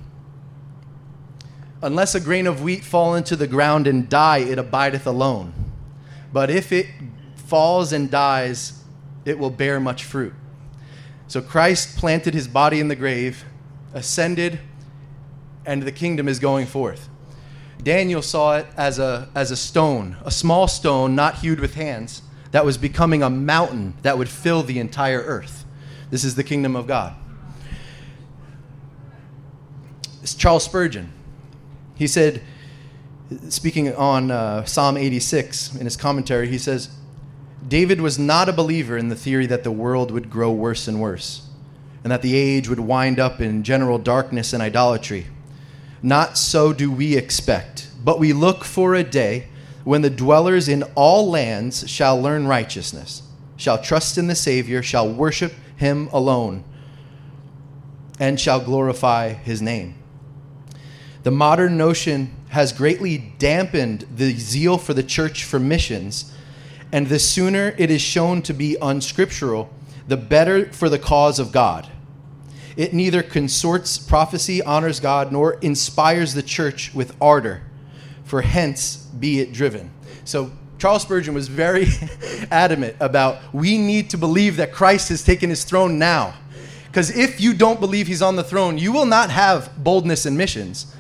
Unless 1.81 2.17
a 2.17 2.21
grain 2.21 2.49
of 2.49 2.61
wheat 2.61 2.85
fall 2.85 3.15
into 3.15 3.37
the 3.37 3.47
ground 3.47 3.87
and 3.87 4.09
die, 4.09 4.39
it 4.39 4.59
abideth 4.59 5.07
alone. 5.07 5.53
But 6.33 6.51
if 6.51 6.73
it 6.73 6.87
falls 7.37 7.93
and 7.93 8.11
dies, 8.11 8.83
it 9.25 9.39
will 9.39 9.51
bear 9.51 9.79
much 9.79 10.03
fruit. 10.03 10.35
So 11.29 11.41
Christ 11.41 11.97
planted 11.97 12.35
his 12.35 12.49
body 12.49 12.81
in 12.81 12.89
the 12.89 12.97
grave, 12.97 13.45
ascended, 13.95 14.59
and 15.65 15.83
the 15.83 15.93
kingdom 15.93 16.27
is 16.27 16.41
going 16.41 16.67
forth. 16.67 17.09
Daniel 17.81 18.23
saw 18.23 18.57
it 18.57 18.67
as 18.77 18.99
a, 18.99 19.29
as 19.37 19.53
a 19.53 19.57
stone, 19.57 20.17
a 20.25 20.33
small 20.33 20.67
stone 20.67 21.15
not 21.15 21.37
hewed 21.37 21.61
with 21.61 21.75
hands, 21.75 22.23
that 22.51 22.65
was 22.65 22.77
becoming 22.77 23.23
a 23.23 23.31
mountain 23.31 23.95
that 24.03 24.19
would 24.19 24.29
fill 24.29 24.65
the 24.65 24.81
entire 24.81 25.21
earth. 25.21 25.65
This 26.11 26.25
is 26.25 26.35
the 26.35 26.43
kingdom 26.43 26.75
of 26.75 26.89
God. 26.89 27.15
It's 30.18 30.18
Charles 30.35 30.65
Spurgeon. 30.65 31.13
He 31.95 32.07
said, 32.07 32.43
speaking 33.49 33.95
on 33.95 34.31
uh, 34.31 34.65
Psalm 34.65 34.97
86 34.97 35.75
in 35.75 35.85
his 35.85 35.97
commentary, 35.97 36.49
he 36.49 36.59
says, 36.59 36.91
David 37.67 38.01
was 38.01 38.19
not 38.19 38.49
a 38.49 38.53
believer 38.53 38.97
in 38.97 39.09
the 39.09 39.17
theory 39.17 39.47
that 39.47 39.65
the 39.65 39.71
world 39.71 40.11
would 40.11 40.31
grow 40.31 40.51
worse 40.51 40.89
and 40.89 41.01
worse, 41.01 41.43
and 42.03 42.11
that 42.11 42.23
the 42.23 42.35
age 42.35 42.69
would 42.69 42.81
wind 42.81 43.19
up 43.19 43.41
in 43.41 43.63
general 43.63 43.99
darkness 43.99 44.53
and 44.53 44.63
idolatry. 44.63 45.27
Not 46.03 46.39
so 46.39 46.73
do 46.73 46.91
we 46.91 47.17
expect, 47.17 47.89
but 48.05 48.19
we 48.19 48.33
look 48.33 48.65
for 48.65 48.95
a 48.95 49.03
day 49.03 49.49
when 49.85 50.03
the 50.03 50.11
dwellers 50.11 50.69
in 50.69 50.83
all 50.95 51.29
lands 51.29 51.89
shall 51.91 52.21
learn 52.21 52.47
righteousness, 52.47 53.23
shall 53.57 53.83
trust 53.83 54.17
in 54.17 54.29
the 54.29 54.35
Savior, 54.35 54.83
shall 54.83 55.13
worship 55.13 55.53
him 55.77 56.09
alone, 56.13 56.63
and 58.21 58.39
shall 58.39 58.61
glorify 58.61 59.33
his 59.33 59.61
name. 59.61 59.95
The 61.23 61.31
modern 61.31 61.77
notion 61.77 62.35
has 62.49 62.73
greatly 62.73 63.19
dampened 63.39 64.07
the 64.15 64.33
zeal 64.35 64.79
for 64.79 64.95
the 64.95 65.03
church 65.03 65.45
for 65.45 65.59
missions 65.59 66.33
and 66.93 67.07
the 67.09 67.19
sooner 67.19 67.75
it 67.79 67.91
is 67.91 68.01
shown 68.01 68.43
to 68.43 68.55
be 68.55 68.77
unscriptural, 68.81 69.71
the 70.07 70.17
better 70.17 70.73
for 70.73 70.89
the 70.89 70.99
cause 70.99 71.39
of 71.39 71.53
God. 71.53 71.89
It 72.77 72.95
neither 72.95 73.23
consorts 73.23 73.99
prophecy, 73.99 74.63
honors 74.63 75.01
God, 75.01 75.33
nor 75.33 75.55
inspires 75.55 76.35
the 76.35 76.43
church 76.43 76.95
with 76.95 77.15
ardor, 77.21 77.63
for 78.25 78.43
hence 78.43 78.97
be 78.97 79.41
it 79.41 79.53
driven. 79.53 79.91
So, 80.25 80.53
Charles 80.79 81.03
Spurgeon 81.03 81.35
was 81.35 81.49
very 81.49 81.89
adamant 82.53 82.95
about 83.01 83.53
we 83.53 83.79
need 83.79 84.11
to 84.11 84.17
believe 84.17 84.57
that 84.59 84.73
Christ 84.73 85.09
has 85.09 85.25
taken 85.25 85.51
his 85.51 85.65
throne 85.65 85.99
now. 85.99 86.35
Because 86.87 87.15
if 87.17 87.41
you 87.41 87.53
don't 87.53 87.81
believe 87.81 88.07
he's 88.07 88.23
on 88.23 88.37
the 88.37 88.45
throne, 88.45 88.79
you 88.79 88.93
will 88.93 89.05
not 89.05 89.29
have 89.31 89.73
boldness 89.83 90.25
in 90.25 90.37
missions 90.37 90.95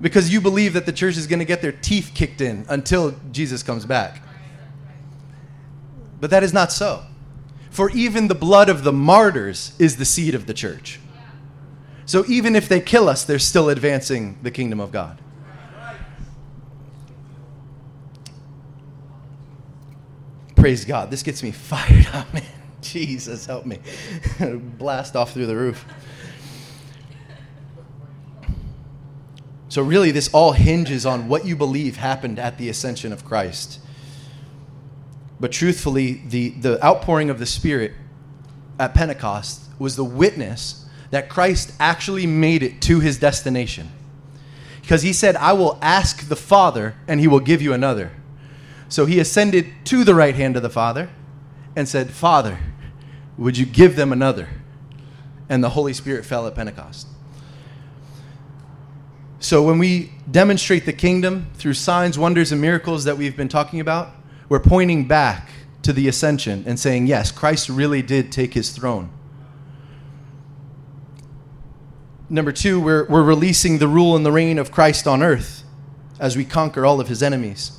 because 0.00 0.32
you 0.32 0.40
believe 0.40 0.72
that 0.74 0.86
the 0.86 0.92
church 0.92 1.16
is 1.16 1.26
going 1.26 1.40
to 1.40 1.44
get 1.44 1.62
their 1.62 1.72
teeth 1.72 2.12
kicked 2.14 2.40
in 2.40 2.64
until 2.68 3.14
Jesus 3.32 3.62
comes 3.62 3.84
back. 3.84 4.22
But 6.20 6.30
that 6.30 6.42
is 6.42 6.52
not 6.52 6.72
so. 6.72 7.04
For 7.70 7.90
even 7.90 8.28
the 8.28 8.34
blood 8.34 8.68
of 8.68 8.84
the 8.84 8.92
martyrs 8.92 9.72
is 9.78 9.96
the 9.96 10.04
seed 10.04 10.34
of 10.34 10.46
the 10.46 10.54
church. 10.54 11.00
So 12.06 12.24
even 12.26 12.56
if 12.56 12.68
they 12.68 12.80
kill 12.80 13.08
us, 13.08 13.24
they're 13.24 13.38
still 13.38 13.68
advancing 13.68 14.38
the 14.42 14.50
kingdom 14.50 14.80
of 14.80 14.90
God. 14.90 15.20
Praise 20.56 20.84
God. 20.84 21.10
This 21.10 21.22
gets 21.22 21.42
me 21.42 21.50
fired 21.52 22.08
up, 22.12 22.32
man. 22.32 22.42
Jesus, 22.80 23.46
help 23.46 23.66
me. 23.66 23.78
Blast 24.78 25.16
off 25.16 25.32
through 25.32 25.46
the 25.46 25.56
roof. 25.56 25.84
So, 29.68 29.82
really, 29.82 30.10
this 30.10 30.32
all 30.32 30.52
hinges 30.52 31.04
on 31.04 31.28
what 31.28 31.44
you 31.44 31.54
believe 31.54 31.96
happened 31.96 32.38
at 32.38 32.56
the 32.56 32.68
ascension 32.68 33.12
of 33.12 33.24
Christ. 33.24 33.80
But 35.38 35.52
truthfully, 35.52 36.22
the, 36.26 36.50
the 36.50 36.84
outpouring 36.84 37.30
of 37.30 37.38
the 37.38 37.46
Spirit 37.46 37.92
at 38.78 38.94
Pentecost 38.94 39.62
was 39.78 39.96
the 39.96 40.04
witness 40.04 40.86
that 41.10 41.28
Christ 41.28 41.72
actually 41.78 42.26
made 42.26 42.62
it 42.62 42.80
to 42.82 43.00
his 43.00 43.18
destination. 43.18 43.90
Because 44.80 45.02
he 45.02 45.12
said, 45.12 45.36
I 45.36 45.52
will 45.52 45.78
ask 45.82 46.28
the 46.28 46.36
Father, 46.36 46.94
and 47.06 47.20
he 47.20 47.28
will 47.28 47.40
give 47.40 47.60
you 47.60 47.72
another. 47.72 48.12
So 48.88 49.04
he 49.04 49.20
ascended 49.20 49.66
to 49.84 50.02
the 50.02 50.14
right 50.14 50.34
hand 50.34 50.56
of 50.56 50.62
the 50.62 50.70
Father 50.70 51.10
and 51.76 51.86
said, 51.86 52.10
Father, 52.10 52.58
would 53.36 53.58
you 53.58 53.66
give 53.66 53.96
them 53.96 54.12
another? 54.12 54.48
And 55.48 55.62
the 55.62 55.70
Holy 55.70 55.92
Spirit 55.92 56.24
fell 56.24 56.46
at 56.46 56.54
Pentecost. 56.54 57.06
So 59.40 59.62
when 59.62 59.78
we 59.78 60.12
demonstrate 60.30 60.84
the 60.84 60.92
kingdom 60.92 61.48
through 61.54 61.74
signs, 61.74 62.18
wonders, 62.18 62.50
and 62.50 62.60
miracles 62.60 63.04
that 63.04 63.16
we've 63.16 63.36
been 63.36 63.48
talking 63.48 63.80
about, 63.80 64.10
we're 64.48 64.58
pointing 64.58 65.06
back 65.06 65.50
to 65.82 65.92
the 65.92 66.08
ascension 66.08 66.64
and 66.66 66.78
saying, 66.78 67.06
yes, 67.06 67.30
Christ 67.30 67.68
really 67.68 68.02
did 68.02 68.32
take 68.32 68.54
his 68.54 68.70
throne. 68.70 69.10
Number 72.28 72.52
two, 72.52 72.80
we're, 72.80 73.06
we're 73.06 73.22
releasing 73.22 73.78
the 73.78 73.88
rule 73.88 74.16
and 74.16 74.26
the 74.26 74.32
reign 74.32 74.58
of 74.58 74.70
Christ 74.70 75.06
on 75.06 75.22
earth 75.22 75.64
as 76.18 76.36
we 76.36 76.44
conquer 76.44 76.84
all 76.84 77.00
of 77.00 77.08
his 77.08 77.22
enemies. 77.22 77.78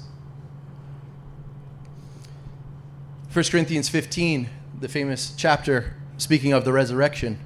1 3.32 3.46
Corinthians 3.46 3.90
15, 3.90 4.50
the 4.80 4.88
famous 4.88 5.34
chapter 5.38 5.96
speaking 6.18 6.52
of 6.52 6.66
the 6.66 6.74
resurrection, 6.74 7.38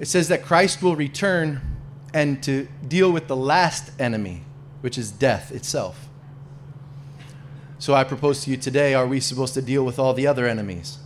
it 0.00 0.08
says 0.08 0.28
that 0.28 0.42
Christ 0.42 0.82
will 0.82 0.96
return 0.96 1.60
and 2.14 2.42
to 2.42 2.68
deal 2.86 3.12
with 3.12 3.28
the 3.28 3.36
last 3.36 3.90
enemy, 4.00 4.42
which 4.80 4.96
is 4.96 5.10
death 5.10 5.52
itself. 5.52 6.08
So 7.78 7.94
I 7.94 8.04
propose 8.04 8.42
to 8.44 8.50
you 8.50 8.56
today 8.56 8.94
are 8.94 9.06
we 9.06 9.20
supposed 9.20 9.54
to 9.54 9.62
deal 9.62 9.84
with 9.84 9.98
all 9.98 10.14
the 10.14 10.26
other 10.26 10.46
enemies 10.46 10.98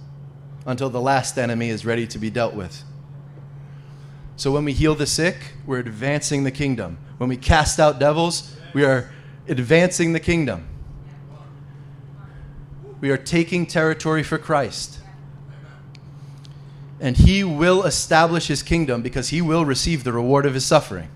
until 0.65 0.89
the 0.89 1.01
last 1.01 1.37
enemy 1.37 1.69
is 1.69 1.85
ready 1.85 2.07
to 2.07 2.19
be 2.19 2.31
dealt 2.31 2.55
with? 2.55 2.83
So 4.37 4.51
when 4.51 4.65
we 4.65 4.73
heal 4.73 4.95
the 4.95 5.07
sick, 5.07 5.53
we're 5.67 5.79
advancing 5.79 6.45
the 6.45 6.51
kingdom. 6.51 6.99
When 7.19 7.29
we 7.29 7.37
cast 7.37 7.79
out 7.79 7.99
devils, 7.99 8.57
we 8.73 8.85
are 8.85 9.11
advancing 9.49 10.15
the 10.15 10.21
kingdom. 10.21 10.67
We 13.01 13.11
are 13.11 13.17
taking 13.17 13.67
territory 13.67 14.23
for 14.23 14.39
Christ. 14.39 14.99
And 17.01 17.17
he 17.17 17.43
will 17.43 17.85
establish 17.85 18.47
his 18.47 18.63
kingdom 18.63 19.03
because 19.03 19.31
he 19.31 19.43
will 19.43 19.65
receive 19.65 20.05
the 20.05 20.13
reward 20.13 20.47
of 20.47 20.55
his 20.55 20.65
suffering. 20.65 21.09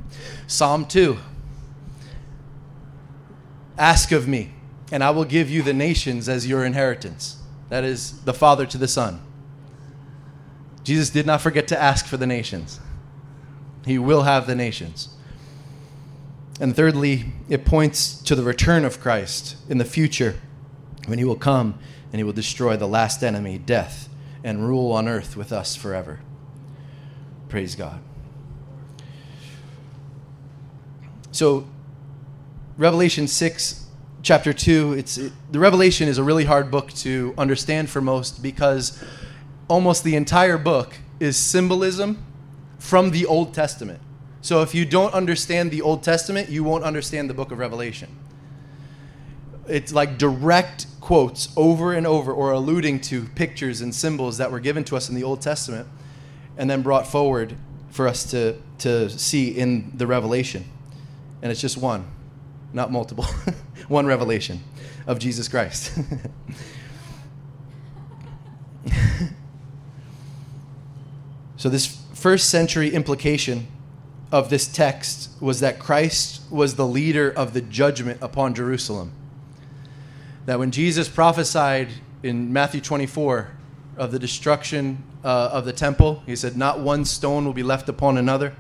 Psalm 0.47 0.85
2 0.87 1.19
Ask 3.79 4.11
of 4.11 4.27
me 4.27 4.53
and 4.93 5.03
I 5.03 5.11
will 5.11 5.25
give 5.25 5.51
you 5.51 5.63
the 5.63 5.73
nations 5.73 6.29
as 6.29 6.47
your 6.47 6.65
inheritance. 6.65 7.39
That 7.69 7.85
is 7.85 8.21
the 8.23 8.35
Father 8.35 8.67
to 8.67 8.79
the 8.79 8.89
Son. 8.89 9.21
Jesus 10.85 11.11
did 11.11 11.27
not 11.27 11.41
forget 11.41 11.67
to 11.69 11.81
ask 11.81 12.07
for 12.07 12.17
the 12.17 12.27
nations, 12.27 12.79
He 13.85 13.99
will 13.99 14.23
have 14.23 14.47
the 14.47 14.55
nations. 14.55 15.09
And 16.61 16.75
thirdly, 16.75 17.33
it 17.49 17.67
points 17.67 18.23
to 18.23 18.35
the 18.35 18.43
return 18.43 18.85
of 18.85 19.01
Christ 19.01 19.57
in 19.69 19.79
the 19.79 19.85
future 19.85 20.37
when 21.07 21.19
He 21.19 21.25
will 21.25 21.37
come 21.37 21.79
and 22.13 22.21
He 22.21 22.25
will 22.25 22.33
destroy 22.33 22.77
the 22.77 22.89
last 22.89 23.25
enemy, 23.25 23.59
death, 23.59 24.09
and 24.47 24.65
rule 24.65 24.93
on 24.93 25.09
earth 25.09 25.37
with 25.37 25.53
us 25.53 25.75
forever. 25.75 26.21
Praise 27.49 27.75
God. 27.75 28.01
So, 31.33 31.67
Revelation 32.79 33.27
6 33.27 33.87
chapter 34.23 34.53
2, 34.53 34.93
it's, 34.93 35.19
it, 35.19 35.33
the 35.51 35.59
Revelation 35.59 36.07
is 36.07 36.19
a 36.19 36.23
really 36.23 36.45
hard 36.45 36.71
book 36.71 36.93
to 36.93 37.35
understand 37.37 37.91
for 37.91 38.01
most 38.01 38.41
because 38.41 39.03
almost 39.67 40.05
the 40.05 40.15
entire 40.15 40.59
book 40.59 40.95
is 41.19 41.37
symbolism 41.37 42.25
from 42.79 43.11
the 43.11 43.27
Old 43.27 43.53
Testament. 43.53 44.01
So 44.43 44.63
if 44.63 44.77
you 44.77 44.85
don't 44.85 45.13
understand 45.13 45.73
the 45.73 45.83
Old 45.83 46.05
Testament, 46.05 46.51
you 46.51 46.63
won't 46.63 46.85
understand 46.85 47.29
the 47.29 47.35
book 47.35 47.51
of 47.51 47.59
Revelation. 47.59 48.17
It's 49.69 49.93
like 49.93 50.19
direct 50.19 50.87
quotes 51.01 51.49
over 51.57 51.93
and 51.93 52.07
over 52.07 52.33
or 52.33 52.53
alluding 52.53 53.01
to 53.01 53.27
pictures 53.35 53.81
and 53.81 53.95
symbols 53.95 54.39
that 54.39 54.51
were 54.51 54.61
given 54.61 54.85
to 54.85 54.97
us 54.97 55.09
in 55.09 55.15
the 55.15 55.23
Old 55.23 55.41
Testament 55.41 55.87
and 56.57 56.69
then 56.69 56.83
brought 56.83 57.07
forward 57.07 57.57
for 57.91 58.09
us 58.09 58.29
to, 58.31 58.57
to 58.79 59.09
see 59.11 59.51
in 59.51 59.93
the 59.95 60.07
Revelation. 60.07 60.65
And 61.43 61.53
it's 61.53 61.61
just 61.61 61.77
one, 61.77 62.07
not 62.73 62.91
multiple, 62.91 63.25
one 63.89 64.07
revelation 64.07 64.63
of 65.07 65.19
Jesus 65.19 65.49
Christ. 65.49 65.93
so, 71.57 71.69
this 71.69 71.87
first 72.15 72.51
century 72.51 72.91
implication 72.91 73.69
of 74.33 74.51
this 74.51 74.67
text 74.67 75.31
was 75.41 75.61
that 75.61 75.79
Christ 75.79 76.43
was 76.51 76.75
the 76.75 76.87
leader 76.87 77.31
of 77.31 77.53
the 77.55 77.61
judgment 77.61 78.19
upon 78.21 78.55
Jerusalem. 78.55 79.13
That 80.47 80.59
when 80.59 80.71
Jesus 80.71 81.09
prophesied 81.09 81.89
in 82.23 82.53
Matthew 82.53 82.81
24 82.81 83.51
of 83.97 84.13
the 84.13 84.19
destruction 84.19 85.03
uh, 85.25 85.51
of 85.53 85.65
the 85.65 85.73
temple, 85.73 86.23
he 86.27 86.37
said, 86.37 86.57
Not 86.57 86.81
one 86.81 87.05
stone 87.05 87.45
will 87.45 87.53
be 87.53 87.63
left 87.63 87.89
upon 87.89 88.17
another. 88.17 88.55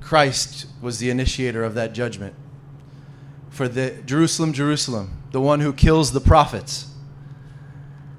Christ 0.00 0.66
was 0.80 0.98
the 0.98 1.10
initiator 1.10 1.64
of 1.64 1.74
that 1.74 1.92
judgment. 1.92 2.34
For 3.50 3.68
the 3.68 3.90
Jerusalem, 4.06 4.52
Jerusalem, 4.52 5.22
the 5.32 5.40
one 5.40 5.60
who 5.60 5.72
kills 5.72 6.12
the 6.12 6.20
prophets. 6.20 6.88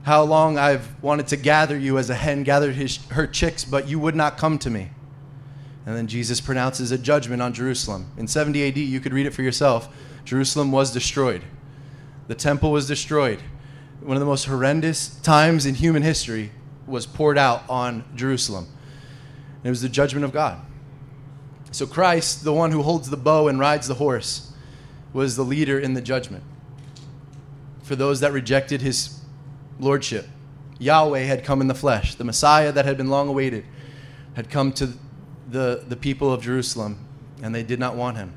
How 0.04 0.24
long 0.24 0.58
I've 0.58 1.02
wanted 1.02 1.28
to 1.28 1.38
gather 1.38 1.78
you 1.78 1.98
as 1.98 2.10
a 2.10 2.16
hen 2.16 2.44
gathered 2.44 2.76
his, 2.76 2.98
her 3.12 3.26
chicks, 3.26 3.64
but 3.64 3.88
you 3.88 4.00
would 4.00 4.16
not 4.16 4.38
come 4.38 4.60
to 4.60 4.70
me. 4.70 4.92
And 5.86 5.96
then 5.96 6.08
Jesus 6.08 6.42
pronounces 6.42 6.92
a 6.92 6.98
judgment 6.98 7.42
on 7.42 7.54
Jerusalem. 7.54 8.12
In 8.18 8.28
70 8.28 8.68
AD, 8.68 8.78
you 8.78 9.00
could 9.00 9.14
read 9.14 9.26
it 9.26 9.34
for 9.34 9.42
yourself. 9.42 9.90
Jerusalem 10.26 10.72
was 10.72 10.92
destroyed, 10.92 11.44
the 12.28 12.36
temple 12.36 12.72
was 12.72 12.88
destroyed. 12.88 13.40
One 14.02 14.18
of 14.18 14.20
the 14.20 14.26
most 14.26 14.46
horrendous 14.46 15.16
times 15.22 15.66
in 15.66 15.76
human 15.76 16.04
history 16.04 16.52
was 16.86 17.06
poured 17.06 17.38
out 17.38 17.64
on 17.70 18.04
Jerusalem. 18.16 18.68
And 19.58 19.66
it 19.66 19.70
was 19.70 19.82
the 19.82 19.90
judgment 19.90 20.26
of 20.26 20.32
God. 20.32 20.60
So 21.72 21.88
Christ, 21.88 22.44
the 22.44 22.54
one 22.54 22.72
who 22.72 22.84
holds 22.84 23.10
the 23.10 23.18
bow 23.18 23.48
and 23.48 23.60
rides 23.60 23.88
the 23.88 23.96
horse, 23.96 24.52
was 25.14 25.36
the 25.36 25.44
leader 25.44 25.80
in 25.80 25.94
the 25.94 26.02
judgment. 26.02 26.44
For 27.84 27.96
those 27.96 28.20
that 28.20 28.32
rejected 28.32 28.82
his 28.82 29.22
lordship, 29.80 30.28
Yahweh 30.80 31.22
had 31.22 31.44
come 31.44 31.62
in 31.62 31.68
the 31.68 31.76
flesh. 31.76 32.16
The 32.16 32.24
Messiah 32.24 32.72
that 32.72 32.86
had 32.86 32.98
been 32.98 33.10
long 33.10 33.28
awaited 33.28 33.66
had 34.36 34.50
come 34.50 34.72
to 34.74 34.94
the, 35.50 35.84
the 35.88 35.96
people 35.96 36.32
of 36.34 36.42
Jerusalem, 36.42 37.06
and 37.42 37.54
they 37.54 37.64
did 37.64 37.80
not 37.80 37.96
want 37.96 38.18
him. 38.18 38.34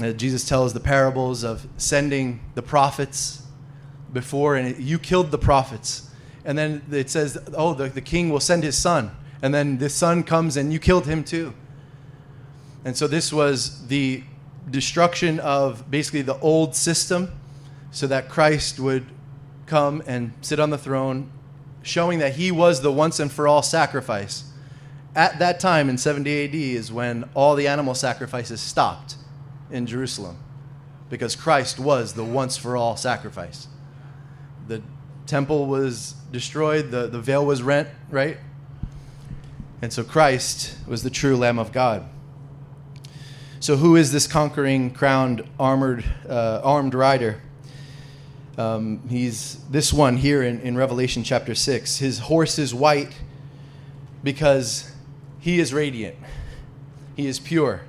Uh, 0.00 0.12
Jesus 0.12 0.46
tells 0.46 0.74
the 0.74 0.80
parables 0.80 1.42
of 1.42 1.66
sending 1.78 2.40
the 2.54 2.62
prophets 2.62 3.42
before, 4.12 4.56
and 4.56 4.78
you 4.78 4.98
killed 4.98 5.30
the 5.30 5.38
prophets. 5.38 6.10
And 6.44 6.56
then 6.56 6.82
it 6.90 7.08
says, 7.08 7.38
oh, 7.54 7.72
the, 7.72 7.88
the 7.88 8.02
king 8.02 8.28
will 8.30 8.40
send 8.40 8.62
his 8.62 8.76
son. 8.76 9.10
And 9.40 9.54
then 9.54 9.78
the 9.78 9.88
son 9.88 10.22
comes, 10.22 10.56
and 10.56 10.72
you 10.72 10.78
killed 10.78 11.06
him 11.06 11.24
too. 11.24 11.54
And 12.84 12.96
so 12.96 13.06
this 13.06 13.32
was 13.32 13.86
the 13.88 14.22
destruction 14.70 15.40
of 15.40 15.90
basically 15.90 16.22
the 16.22 16.38
old 16.40 16.74
system 16.74 17.32
so 17.90 18.06
that 18.06 18.28
Christ 18.28 18.78
would 18.78 19.06
come 19.64 20.02
and 20.06 20.32
sit 20.42 20.60
on 20.60 20.70
the 20.70 20.78
throne, 20.78 21.30
showing 21.82 22.18
that 22.18 22.34
he 22.34 22.52
was 22.52 22.82
the 22.82 22.92
once 22.92 23.18
and 23.18 23.32
for 23.32 23.48
all 23.48 23.62
sacrifice. 23.62 24.44
At 25.14 25.38
that 25.38 25.58
time 25.58 25.88
in 25.88 25.96
70 25.96 26.44
AD 26.44 26.54
is 26.54 26.92
when 26.92 27.28
all 27.34 27.56
the 27.56 27.66
animal 27.66 27.94
sacrifices 27.94 28.60
stopped 28.60 29.16
in 29.70 29.86
Jerusalem 29.86 30.38
because 31.08 31.36
Christ 31.36 31.78
was 31.78 32.14
the 32.14 32.24
once 32.24 32.56
for 32.56 32.76
all 32.76 32.96
sacrifice. 32.96 33.68
The 34.68 34.82
temple 35.26 35.66
was 35.66 36.14
destroyed, 36.32 36.90
the, 36.90 37.06
the 37.06 37.20
veil 37.20 37.44
was 37.44 37.62
rent, 37.62 37.88
right? 38.10 38.38
And 39.82 39.92
so 39.92 40.02
Christ 40.02 40.76
was 40.86 41.02
the 41.02 41.10
true 41.10 41.36
Lamb 41.36 41.58
of 41.58 41.72
God. 41.72 42.08
So, 43.60 43.76
who 43.76 43.96
is 43.96 44.12
this 44.12 44.26
conquering, 44.26 44.92
crowned, 44.92 45.42
armored, 45.58 46.04
uh, 46.28 46.60
armed 46.62 46.94
rider? 46.94 47.40
Um, 48.58 49.02
he's 49.08 49.58
this 49.70 49.92
one 49.92 50.16
here 50.16 50.42
in, 50.42 50.60
in 50.60 50.76
Revelation 50.76 51.24
chapter 51.24 51.54
6. 51.54 51.98
His 51.98 52.18
horse 52.20 52.58
is 52.58 52.74
white 52.74 53.12
because 54.22 54.92
he 55.40 55.58
is 55.58 55.72
radiant, 55.72 56.16
he 57.16 57.26
is 57.26 57.38
pure 57.38 57.82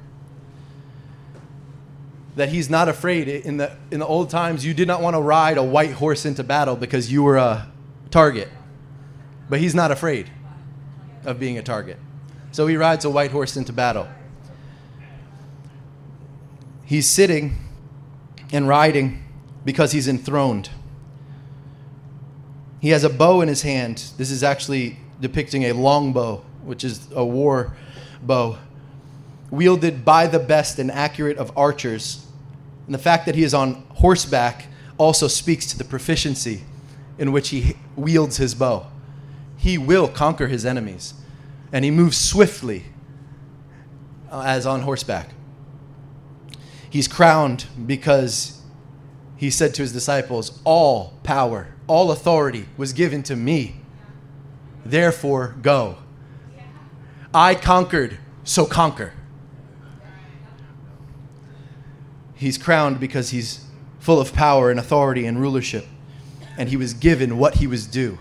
that 2.38 2.50
he's 2.50 2.69
not 2.69 2.88
afraid. 2.88 3.28
In 3.28 3.58
the, 3.58 3.76
in 3.89 4.00
the 4.00 4.06
old 4.06 4.30
times, 4.30 4.63
you 4.63 4.76
did 4.76 4.88
not 4.88 5.02
want 5.02 5.15
to 5.15 5.19
ride 5.19 5.58
a 5.58 5.63
white 5.63 5.93
horse 5.93 6.23
into 6.23 6.43
battle 6.43 6.76
because 6.76 7.12
you 7.12 7.23
were 7.23 7.38
a 7.38 7.67
target. 8.12 8.47
But 9.50 9.60
he's 9.60 9.73
not 9.73 9.91
afraid 9.91 10.30
of 11.26 11.39
being 11.39 11.58
a 11.58 11.63
target. 11.63 11.97
So 12.52 12.67
he 12.67 12.78
rides 12.78 13.06
a 13.06 13.10
white 13.10 13.32
horse 13.32 13.58
into 13.58 13.73
battle. 13.73 14.08
He's 16.86 17.08
sitting 17.08 17.58
and 18.52 18.67
riding 18.67 19.23
because 19.65 19.91
he's 19.91 20.08
enthroned. 20.08 20.69
He 22.80 22.89
has 22.89 23.04
a 23.04 23.10
bow 23.10 23.41
in 23.41 23.47
his 23.47 23.63
hand. 23.63 24.12
This 24.17 24.30
is 24.30 24.43
actually 24.43 25.00
depicting 25.19 25.63
a 25.63 25.73
long 25.73 26.13
bow, 26.13 26.45
which 26.63 26.84
is 26.84 27.08
a 27.15 27.26
war 27.26 27.76
bow, 28.21 28.60
wielded 29.50 30.06
by 30.06 30.28
the 30.28 30.39
best 30.39 30.78
and 30.78 30.91
accurate 30.91 31.38
of 31.38 31.52
archers 31.58 32.26
and 32.88 32.95
the 32.95 33.00
fact 33.00 33.26
that 33.26 33.36
he 33.36 33.43
is 33.43 33.54
on 33.54 33.84
horseback 33.95 34.67
also 34.97 35.28
speaks 35.28 35.67
to 35.67 35.78
the 35.78 35.84
proficiency 35.84 36.63
in 37.19 37.32
which 37.32 37.50
he 37.50 37.76
wields 37.95 38.38
his 38.38 38.56
bow. 38.56 38.88
He 39.58 39.78
will 39.78 40.08
conquer 40.08 40.47
his 40.47 40.65
enemies, 40.65 41.13
and 41.71 41.84
he 41.84 41.91
moves 41.91 42.17
swiftly 42.17 42.86
uh, 44.32 44.43
as 44.45 44.65
on 44.65 44.82
horseback. 44.82 45.30
He's 46.89 47.08
crowned 47.08 47.65
because 47.86 48.62
he 49.36 49.50
said 49.50 49.73
to 49.76 49.82
his 49.82 49.91
disciples, 49.91 50.60
All 50.63 51.13
power, 51.23 51.67
all 51.88 52.12
authority 52.12 52.67
was 52.78 52.93
given 52.93 53.21
to 53.23 53.36
me. 53.36 53.82
Therefore, 54.86 55.56
go. 55.62 55.97
I 57.34 57.56
conquered, 57.56 58.17
so 58.45 58.65
conquer. 58.65 59.13
He's 62.38 62.58
crowned 62.58 63.00
because 63.00 63.32
he's 63.32 63.65
full 64.00 64.21
of 64.21 64.32
power 64.32 64.69
and 64.69 64.80
authority 64.80 65.26
and 65.26 65.41
rulership. 65.41 65.86
And 66.58 66.69
he 66.69 66.78
was 66.78 66.93
given 66.93 67.38
what 67.38 67.56
he 67.56 67.67
was 67.67 67.88
due, 67.88 68.19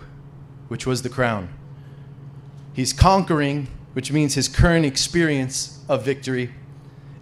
which 0.69 0.87
was 0.87 1.03
the 1.03 1.09
crown. 1.09 1.49
He's 2.73 2.93
conquering, 2.93 3.69
which 3.93 4.11
means 4.11 4.35
his 4.35 4.49
current 4.49 4.85
experience 4.85 5.81
of 5.89 6.05
victory. 6.05 6.53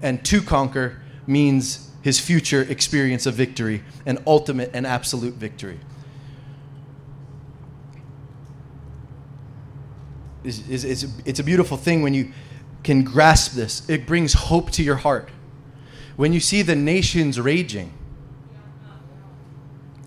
And 0.03 0.25
to 0.25 0.41
conquer 0.41 1.03
means 1.27 1.91
his 2.03 2.21
future 2.21 2.63
experience 2.63 3.27
of 3.27 3.35
victory, 3.35 3.83
an 4.07 4.23
ultimate 4.27 4.71
and 4.73 4.87
absolute 4.87 5.35
victory. 5.35 5.81
It's, 10.45 10.63
it's, 10.69 11.07
it's 11.25 11.41
a 11.41 11.45
beautiful 11.45 11.77
thing 11.77 12.03
when 12.03 12.15
you 12.15 12.33
can 12.83 13.03
grasp 13.03 13.53
this. 13.53 13.89
It 13.89 14.07
brings 14.07 14.35
hope 14.35 14.71
to 14.73 14.83
your 14.83 14.97
heart 14.97 15.31
when 16.17 16.33
you 16.33 16.41
see 16.41 16.63
the 16.63 16.77
nations 16.77 17.41
raging 17.41 17.93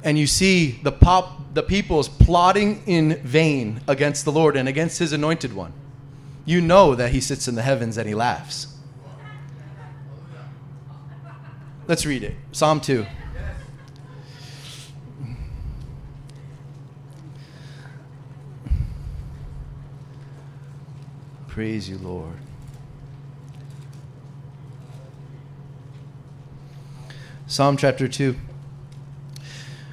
and 0.04 0.18
you 0.18 0.28
see 0.28 0.80
the 0.84 0.92
pop 0.92 1.54
the 1.54 1.64
peoples 1.64 2.08
plotting 2.08 2.84
in 2.86 3.16
vain 3.24 3.82
against 3.88 4.26
the 4.26 4.32
Lord 4.32 4.56
and 4.56 4.70
against 4.70 5.00
his 5.00 5.12
anointed 5.12 5.54
one, 5.54 5.74
you 6.46 6.62
know 6.62 6.94
that 6.94 7.12
he 7.12 7.20
sits 7.20 7.48
in 7.48 7.56
the 7.56 7.64
heavens 7.64 7.98
and 7.98 8.08
he 8.08 8.14
laughs. 8.14 8.68
Let's 11.88 12.06
read 12.06 12.24
it. 12.24 12.36
Psalm 12.52 12.80
2. 12.80 13.06
Praise 21.48 21.90
you, 21.90 21.98
Lord. 21.98 22.38
Psalm 27.50 27.78
chapter 27.78 28.10
2. 28.10 28.36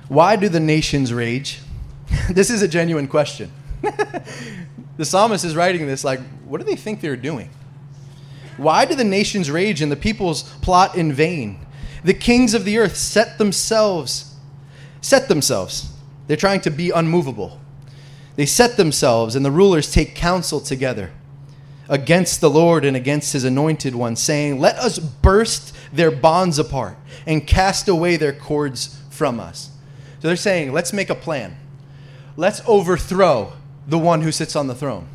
Why 0.09 0.35
do 0.35 0.49
the 0.49 0.59
nations 0.59 1.13
rage? 1.13 1.61
this 2.31 2.51
is 2.51 2.63
a 2.63 2.69
genuine 2.69 3.07
question. 3.07 3.53
the 4.97 5.05
psalmist 5.05 5.45
is 5.45 5.55
writing 5.55 5.87
this 5.87 6.03
like, 6.03 6.21
what 6.47 6.59
do 6.59 6.65
they 6.65 6.75
think 6.75 7.01
they're 7.01 7.17
doing? 7.17 7.49
Why 8.57 8.85
do 8.85 8.97
the 8.97 9.05
nations 9.05 9.53
rage 9.53 9.81
and 9.81 9.91
the 9.91 9.97
peoples 9.97 10.43
plot 10.63 10.97
in 10.97 11.13
vain? 11.13 11.65
The 12.03 12.13
kings 12.13 12.55
of 12.55 12.65
the 12.65 12.77
earth 12.79 12.97
set 12.97 13.39
themselves, 13.39 14.35
set 15.01 15.29
themselves. 15.29 15.93
They're 16.27 16.37
trying 16.37 16.61
to 16.63 16.71
be 16.71 16.91
unmovable. 16.91 17.61
They 18.35 18.47
set 18.47 18.77
themselves, 18.77 19.37
and 19.37 19.45
the 19.45 19.53
rulers 19.53 19.93
take 19.93 20.17
counsel 20.17 20.61
together 20.61 21.13
against 21.89 22.41
the 22.41 22.51
Lord 22.51 22.85
and 22.85 22.97
against 22.97 23.33
his 23.33 23.45
anointed 23.45 23.95
one, 23.95 24.17
saying, 24.17 24.61
Let 24.61 24.77
us 24.77 24.99
burst 24.99 25.75
their 25.95 26.11
bonds 26.11 26.59
apart 26.59 26.97
and 27.27 27.47
cast 27.47 27.89
away 27.89 28.17
their 28.17 28.33
cords 28.33 29.01
from 29.11 29.39
us. 29.39 29.71
So 30.21 30.29
they're 30.29 30.37
saying, 30.37 30.73
Let's 30.73 30.93
make 30.93 31.11
a 31.11 31.15
plan. 31.15 31.57
Let's 32.37 32.61
overthrow 32.67 33.53
the 33.87 33.99
one 33.99 34.23
who 34.23 34.33
sits 34.33 34.57
on 34.57 34.67
the 34.67 34.75
throne. 34.75 35.09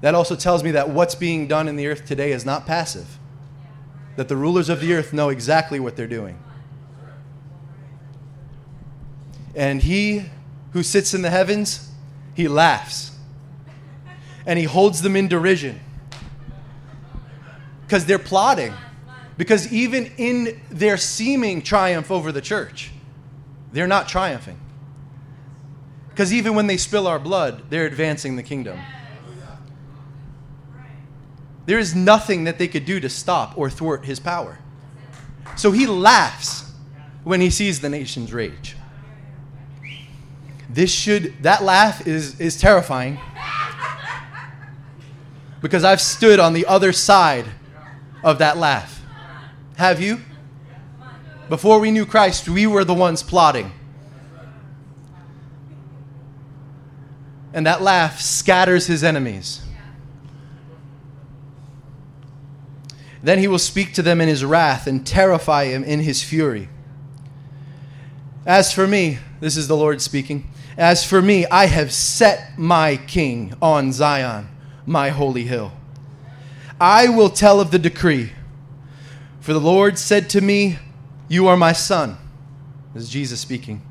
That 0.00 0.14
also 0.14 0.34
tells 0.34 0.64
me 0.64 0.72
that 0.72 0.90
what's 0.90 1.14
being 1.14 1.46
done 1.46 1.68
in 1.68 1.76
the 1.76 1.86
earth 1.86 2.06
today 2.06 2.32
is 2.32 2.44
not 2.44 2.66
passive, 2.66 3.18
that 4.16 4.28
the 4.28 4.36
rulers 4.36 4.68
of 4.68 4.80
the 4.80 4.94
earth 4.94 5.12
know 5.12 5.28
exactly 5.28 5.78
what 5.78 5.94
they're 5.94 6.06
doing. 6.06 6.38
And 9.54 9.82
he 9.82 10.24
who 10.72 10.82
sits 10.82 11.12
in 11.12 11.22
the 11.22 11.30
heavens, 11.30 11.90
he 12.34 12.48
laughs. 12.48 13.10
And 14.46 14.58
he 14.58 14.64
holds 14.64 15.02
them 15.02 15.14
in 15.14 15.28
derision. 15.28 15.78
Because 17.82 18.06
they're 18.06 18.18
plotting. 18.18 18.72
Because 19.36 19.72
even 19.72 20.12
in 20.18 20.60
their 20.70 20.96
seeming 20.96 21.62
triumph 21.62 22.10
over 22.10 22.32
the 22.32 22.40
church, 22.40 22.90
they're 23.72 23.86
not 23.86 24.08
triumphing. 24.08 24.58
Because 26.10 26.32
even 26.32 26.54
when 26.54 26.66
they 26.66 26.76
spill 26.76 27.06
our 27.06 27.18
blood, 27.18 27.70
they're 27.70 27.86
advancing 27.86 28.36
the 28.36 28.42
kingdom. 28.42 28.78
There 31.64 31.78
is 31.78 31.94
nothing 31.94 32.44
that 32.44 32.58
they 32.58 32.68
could 32.68 32.84
do 32.84 33.00
to 33.00 33.08
stop 33.08 33.56
or 33.56 33.70
thwart 33.70 34.04
his 34.04 34.20
power. 34.20 34.58
So 35.56 35.70
he 35.70 35.86
laughs 35.86 36.70
when 37.24 37.40
he 37.40 37.50
sees 37.50 37.80
the 37.80 37.88
nations 37.88 38.32
rage. 38.32 38.76
This 40.68 40.90
should, 40.90 41.42
that 41.42 41.62
laugh 41.62 42.06
is, 42.06 42.40
is 42.40 42.58
terrifying 42.58 43.18
because 45.60 45.84
I've 45.84 46.00
stood 46.00 46.40
on 46.40 46.54
the 46.54 46.66
other 46.66 46.92
side 46.92 47.44
of 48.24 48.38
that 48.38 48.56
laugh. 48.56 49.01
Have 49.76 50.00
you? 50.00 50.20
Before 51.48 51.78
we 51.78 51.90
knew 51.90 52.06
Christ, 52.06 52.48
we 52.48 52.66
were 52.66 52.84
the 52.84 52.94
ones 52.94 53.22
plotting. 53.22 53.72
And 57.52 57.66
that 57.66 57.82
laugh 57.82 58.20
scatters 58.20 58.86
his 58.86 59.04
enemies. 59.04 59.60
Then 63.22 63.38
he 63.38 63.46
will 63.46 63.58
speak 63.58 63.92
to 63.94 64.02
them 64.02 64.20
in 64.20 64.28
his 64.28 64.44
wrath 64.44 64.86
and 64.86 65.06
terrify 65.06 65.66
him 65.66 65.84
in 65.84 66.00
his 66.00 66.22
fury. 66.22 66.68
As 68.44 68.72
for 68.72 68.88
me, 68.88 69.18
this 69.40 69.56
is 69.56 69.68
the 69.68 69.76
Lord 69.76 70.00
speaking. 70.00 70.48
As 70.76 71.04
for 71.04 71.22
me, 71.22 71.46
I 71.46 71.66
have 71.66 71.92
set 71.92 72.58
my 72.58 72.96
king 72.96 73.54
on 73.62 73.92
Zion, 73.92 74.48
my 74.86 75.10
holy 75.10 75.44
hill. 75.44 75.72
I 76.80 77.08
will 77.08 77.30
tell 77.30 77.60
of 77.60 77.70
the 77.70 77.78
decree. 77.78 78.32
For 79.42 79.52
the 79.52 79.60
Lord 79.60 79.98
said 79.98 80.30
to 80.30 80.40
me, 80.40 80.78
You 81.28 81.48
are 81.48 81.56
my 81.56 81.72
son. 81.72 82.16
This 82.94 83.02
is 83.02 83.08
Jesus 83.10 83.40
speaking. 83.40 83.82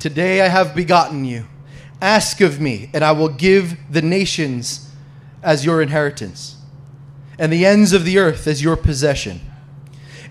Today 0.00 0.40
I 0.40 0.48
have 0.48 0.74
begotten 0.74 1.24
you. 1.24 1.46
Ask 2.00 2.40
of 2.40 2.60
me, 2.60 2.90
and 2.92 3.04
I 3.04 3.12
will 3.12 3.28
give 3.28 3.78
the 3.88 4.02
nations 4.02 4.90
as 5.40 5.64
your 5.64 5.82
inheritance, 5.82 6.56
and 7.38 7.52
the 7.52 7.64
ends 7.64 7.92
of 7.92 8.04
the 8.04 8.18
earth 8.18 8.48
as 8.48 8.60
your 8.60 8.74
possession. 8.74 9.40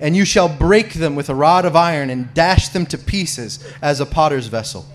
And 0.02 0.18
you 0.18 0.26
shall 0.26 0.50
break 0.50 0.96
them 0.96 1.16
with 1.16 1.30
a 1.30 1.36
rod 1.36 1.64
of 1.64 1.78
iron 1.78 2.10
and 2.10 2.34
dash 2.34 2.68
them 2.68 2.86
to 2.88 2.98
pieces 2.98 3.66
as 3.82 4.02
a 4.02 4.06
potter's 4.06 4.48
vessel. 4.48 4.86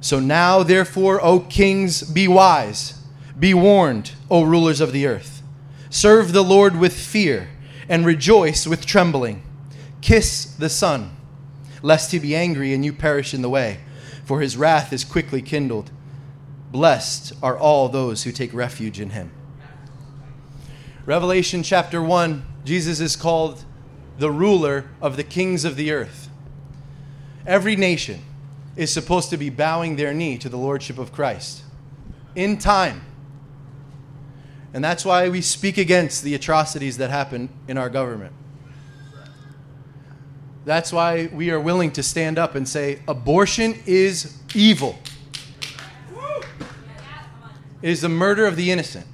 So 0.00 0.20
now, 0.20 0.62
therefore, 0.62 1.22
O 1.22 1.40
kings, 1.40 2.02
be 2.02 2.26
wise, 2.26 2.94
be 3.38 3.52
warned, 3.52 4.12
O 4.30 4.42
rulers 4.42 4.80
of 4.80 4.92
the 4.92 5.06
earth. 5.06 5.42
Serve 5.90 6.32
the 6.32 6.42
Lord 6.42 6.78
with 6.78 6.98
fear, 6.98 7.50
and 7.90 8.06
rejoice 8.06 8.66
with 8.66 8.86
trembling. 8.86 9.42
Kiss 10.00 10.46
the 10.46 10.70
Son, 10.70 11.14
lest 11.82 12.12
he 12.12 12.18
be 12.18 12.34
angry 12.34 12.72
and 12.72 12.82
you 12.82 12.94
perish 12.94 13.34
in 13.34 13.42
the 13.42 13.50
way, 13.50 13.80
for 14.24 14.40
his 14.40 14.56
wrath 14.56 14.94
is 14.94 15.04
quickly 15.04 15.42
kindled. 15.42 15.90
Blessed 16.72 17.34
are 17.42 17.58
all 17.58 17.90
those 17.90 18.22
who 18.22 18.32
take 18.32 18.54
refuge 18.54 18.98
in 18.98 19.10
him. 19.10 19.30
Revelation 21.04 21.62
chapter 21.62 22.02
1, 22.02 22.42
Jesus 22.64 23.00
is 23.00 23.14
called 23.14 23.66
the 24.18 24.30
ruler 24.30 24.88
of 25.02 25.18
the 25.18 25.24
kings 25.24 25.66
of 25.66 25.76
the 25.76 25.90
earth. 25.90 26.30
Every 27.46 27.76
nation, 27.76 28.22
is 28.76 28.92
supposed 28.92 29.30
to 29.30 29.36
be 29.36 29.50
bowing 29.50 29.96
their 29.96 30.14
knee 30.14 30.38
to 30.38 30.48
the 30.48 30.56
lordship 30.56 30.98
of 30.98 31.12
Christ 31.12 31.62
in 32.34 32.56
time. 32.56 33.02
And 34.72 34.84
that's 34.84 35.04
why 35.04 35.28
we 35.28 35.40
speak 35.40 35.78
against 35.78 36.22
the 36.22 36.34
atrocities 36.34 36.98
that 36.98 37.10
happen 37.10 37.48
in 37.66 37.76
our 37.76 37.90
government. 37.90 38.32
That's 40.64 40.92
why 40.92 41.28
we 41.32 41.50
are 41.50 41.58
willing 41.58 41.90
to 41.92 42.02
stand 42.02 42.38
up 42.38 42.54
and 42.54 42.68
say 42.68 43.00
abortion 43.08 43.74
is 43.86 44.38
evil. 44.54 44.98
It 47.82 47.88
is 47.88 48.02
the 48.02 48.08
murder 48.08 48.46
of 48.46 48.56
the 48.56 48.70
innocent. 48.70 49.06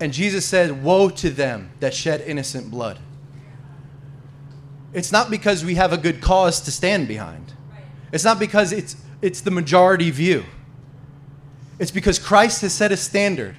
And 0.00 0.12
Jesus 0.12 0.46
said, 0.46 0.82
Woe 0.82 1.10
to 1.10 1.28
them 1.28 1.70
that 1.80 1.92
shed 1.92 2.22
innocent 2.22 2.70
blood. 2.70 2.98
It's 4.92 5.12
not 5.12 5.30
because 5.30 5.64
we 5.64 5.74
have 5.76 5.92
a 5.92 5.98
good 5.98 6.20
cause 6.20 6.60
to 6.62 6.72
stand 6.72 7.06
behind. 7.06 7.52
It's 8.10 8.24
not 8.24 8.38
because 8.38 8.72
it's, 8.72 8.96
it's 9.22 9.42
the 9.42 9.50
majority 9.50 10.10
view. 10.10 10.44
It's 11.78 11.90
because 11.90 12.18
Christ 12.18 12.62
has 12.62 12.72
set 12.72 12.90
a 12.90 12.96
standard. 12.96 13.56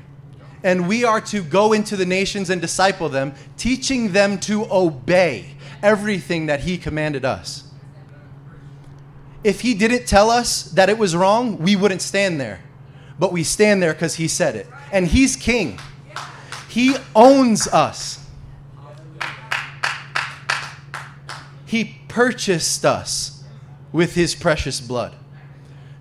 And 0.63 0.88
we 0.88 1.04
are 1.04 1.21
to 1.21 1.41
go 1.41 1.74
into 1.74 1.95
the 1.95 2.06
nations 2.06 2.50
and 2.50 2.62
disciple 2.62 3.10
them, 3.10 3.34
teaching 3.58 4.12
them 4.12 4.39
to 4.41 4.71
obey 4.71 5.56
everything 5.82 6.45
that 6.45 6.62
He 6.62 6.78
commanded 6.78 7.26
us. 7.26 7.63
If 9.43 9.62
He 9.62 9.74
didn't 9.74 10.06
tell 10.06 10.30
us 10.30 10.63
that 10.63 10.89
it 10.89 10.97
was 10.97 11.15
wrong, 11.15 11.58
we 11.58 11.76
wouldn't 11.76 12.02
stand 12.02 12.39
there. 12.39 12.62
But 13.17 13.32
we 13.32 13.43
stand 13.43 13.82
there 13.82 13.93
because 13.93 14.15
He 14.15 14.28
said 14.28 14.56
it. 14.56 14.67
And 14.91 15.08
He's 15.08 15.36
King, 15.36 15.80
He 16.69 16.95
owns 17.15 17.67
us. 17.67 18.19
He 21.65 22.02
purchased 22.10 22.84
us 22.84 23.41
with 23.93 24.15
his 24.15 24.36
precious 24.36 24.82
blood. 24.82 25.15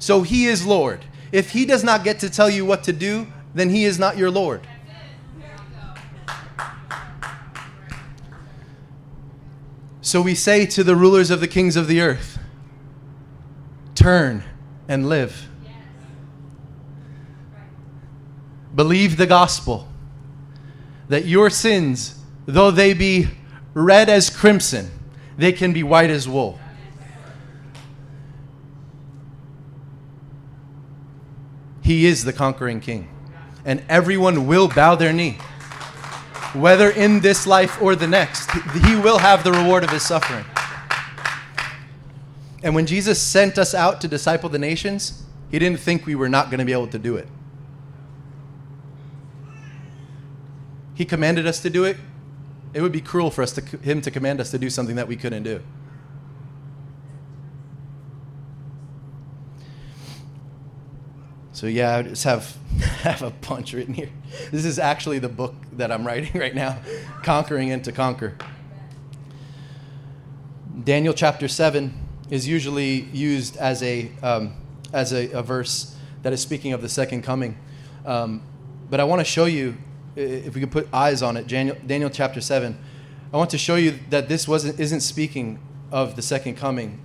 So 0.00 0.22
he 0.22 0.46
is 0.46 0.66
Lord. 0.66 1.04
If 1.30 1.50
he 1.50 1.64
does 1.64 1.84
not 1.84 2.02
get 2.02 2.18
to 2.20 2.28
tell 2.28 2.50
you 2.50 2.64
what 2.64 2.82
to 2.84 2.92
do, 2.92 3.28
then 3.54 3.70
he 3.70 3.84
is 3.84 3.98
not 3.98 4.16
your 4.16 4.30
Lord. 4.30 4.66
So 10.02 10.20
we 10.22 10.34
say 10.34 10.66
to 10.66 10.82
the 10.82 10.96
rulers 10.96 11.30
of 11.30 11.40
the 11.40 11.48
kings 11.48 11.76
of 11.76 11.86
the 11.86 12.00
earth, 12.00 12.38
turn 13.94 14.42
and 14.88 15.08
live. 15.08 15.46
Believe 18.74 19.16
the 19.16 19.26
gospel 19.26 19.86
that 21.08 21.26
your 21.26 21.50
sins, 21.50 22.18
though 22.46 22.70
they 22.70 22.94
be 22.94 23.28
red 23.74 24.08
as 24.08 24.30
crimson, 24.30 24.90
they 25.36 25.52
can 25.52 25.72
be 25.72 25.82
white 25.82 26.10
as 26.10 26.28
wool. 26.28 26.58
He 31.82 32.06
is 32.06 32.24
the 32.24 32.32
conquering 32.32 32.80
king. 32.80 33.08
And 33.64 33.82
everyone 33.88 34.46
will 34.46 34.68
bow 34.68 34.94
their 34.94 35.12
knee. 35.12 35.38
Whether 36.54 36.90
in 36.90 37.20
this 37.20 37.46
life 37.46 37.80
or 37.80 37.94
the 37.94 38.06
next, 38.06 38.50
he 38.50 38.96
will 38.96 39.18
have 39.18 39.44
the 39.44 39.52
reward 39.52 39.84
of 39.84 39.90
his 39.90 40.02
suffering. 40.02 40.44
And 42.62 42.74
when 42.74 42.86
Jesus 42.86 43.20
sent 43.20 43.58
us 43.58 43.74
out 43.74 44.00
to 44.00 44.08
disciple 44.08 44.48
the 44.48 44.58
nations, 44.58 45.22
he 45.50 45.58
didn't 45.58 45.80
think 45.80 46.06
we 46.06 46.14
were 46.14 46.28
not 46.28 46.50
going 46.50 46.58
to 46.58 46.64
be 46.64 46.72
able 46.72 46.88
to 46.88 46.98
do 46.98 47.16
it. 47.16 47.28
He 50.94 51.04
commanded 51.04 51.46
us 51.46 51.60
to 51.60 51.70
do 51.70 51.84
it. 51.84 51.96
It 52.74 52.82
would 52.82 52.92
be 52.92 53.00
cruel 53.00 53.30
for 53.30 53.42
us 53.42 53.52
to, 53.52 53.62
him 53.78 54.00
to 54.02 54.10
command 54.10 54.40
us 54.40 54.50
to 54.50 54.58
do 54.58 54.68
something 54.68 54.96
that 54.96 55.08
we 55.08 55.16
couldn't 55.16 55.42
do. 55.42 55.62
So 61.60 61.66
yeah, 61.66 61.96
I 61.96 62.02
just 62.04 62.24
have 62.24 62.56
have 63.02 63.20
a 63.20 63.28
bunch 63.28 63.74
written 63.74 63.92
here. 63.92 64.08
This 64.50 64.64
is 64.64 64.78
actually 64.78 65.18
the 65.18 65.28
book 65.28 65.54
that 65.72 65.92
I'm 65.92 66.06
writing 66.06 66.30
right 66.40 66.54
now, 66.54 66.78
Conquering 67.22 67.70
and 67.70 67.84
to 67.84 67.92
Conquer. 67.92 68.34
Daniel 70.84 71.12
chapter 71.12 71.48
seven 71.48 71.92
is 72.30 72.48
usually 72.48 73.02
used 73.12 73.58
as 73.58 73.82
a 73.82 74.10
um, 74.22 74.54
as 74.94 75.12
a, 75.12 75.30
a, 75.32 75.42
verse 75.42 75.94
that 76.22 76.32
is 76.32 76.40
speaking 76.40 76.72
of 76.72 76.80
the 76.80 76.88
second 76.88 77.24
coming. 77.24 77.58
Um, 78.06 78.42
but 78.88 78.98
I 78.98 79.04
want 79.04 79.20
to 79.20 79.26
show 79.26 79.44
you, 79.44 79.76
if 80.16 80.54
we 80.54 80.62
could 80.62 80.72
put 80.72 80.88
eyes 80.94 81.20
on 81.20 81.36
it, 81.36 81.46
Daniel, 81.46 81.76
Daniel 81.86 82.08
chapter 82.08 82.40
seven. 82.40 82.78
I 83.34 83.36
want 83.36 83.50
to 83.50 83.58
show 83.58 83.76
you 83.76 83.98
that 84.08 84.30
this 84.30 84.48
wasn't, 84.48 84.80
isn't 84.80 85.00
speaking 85.00 85.58
of 85.92 86.16
the 86.16 86.22
second 86.22 86.56
coming, 86.56 87.02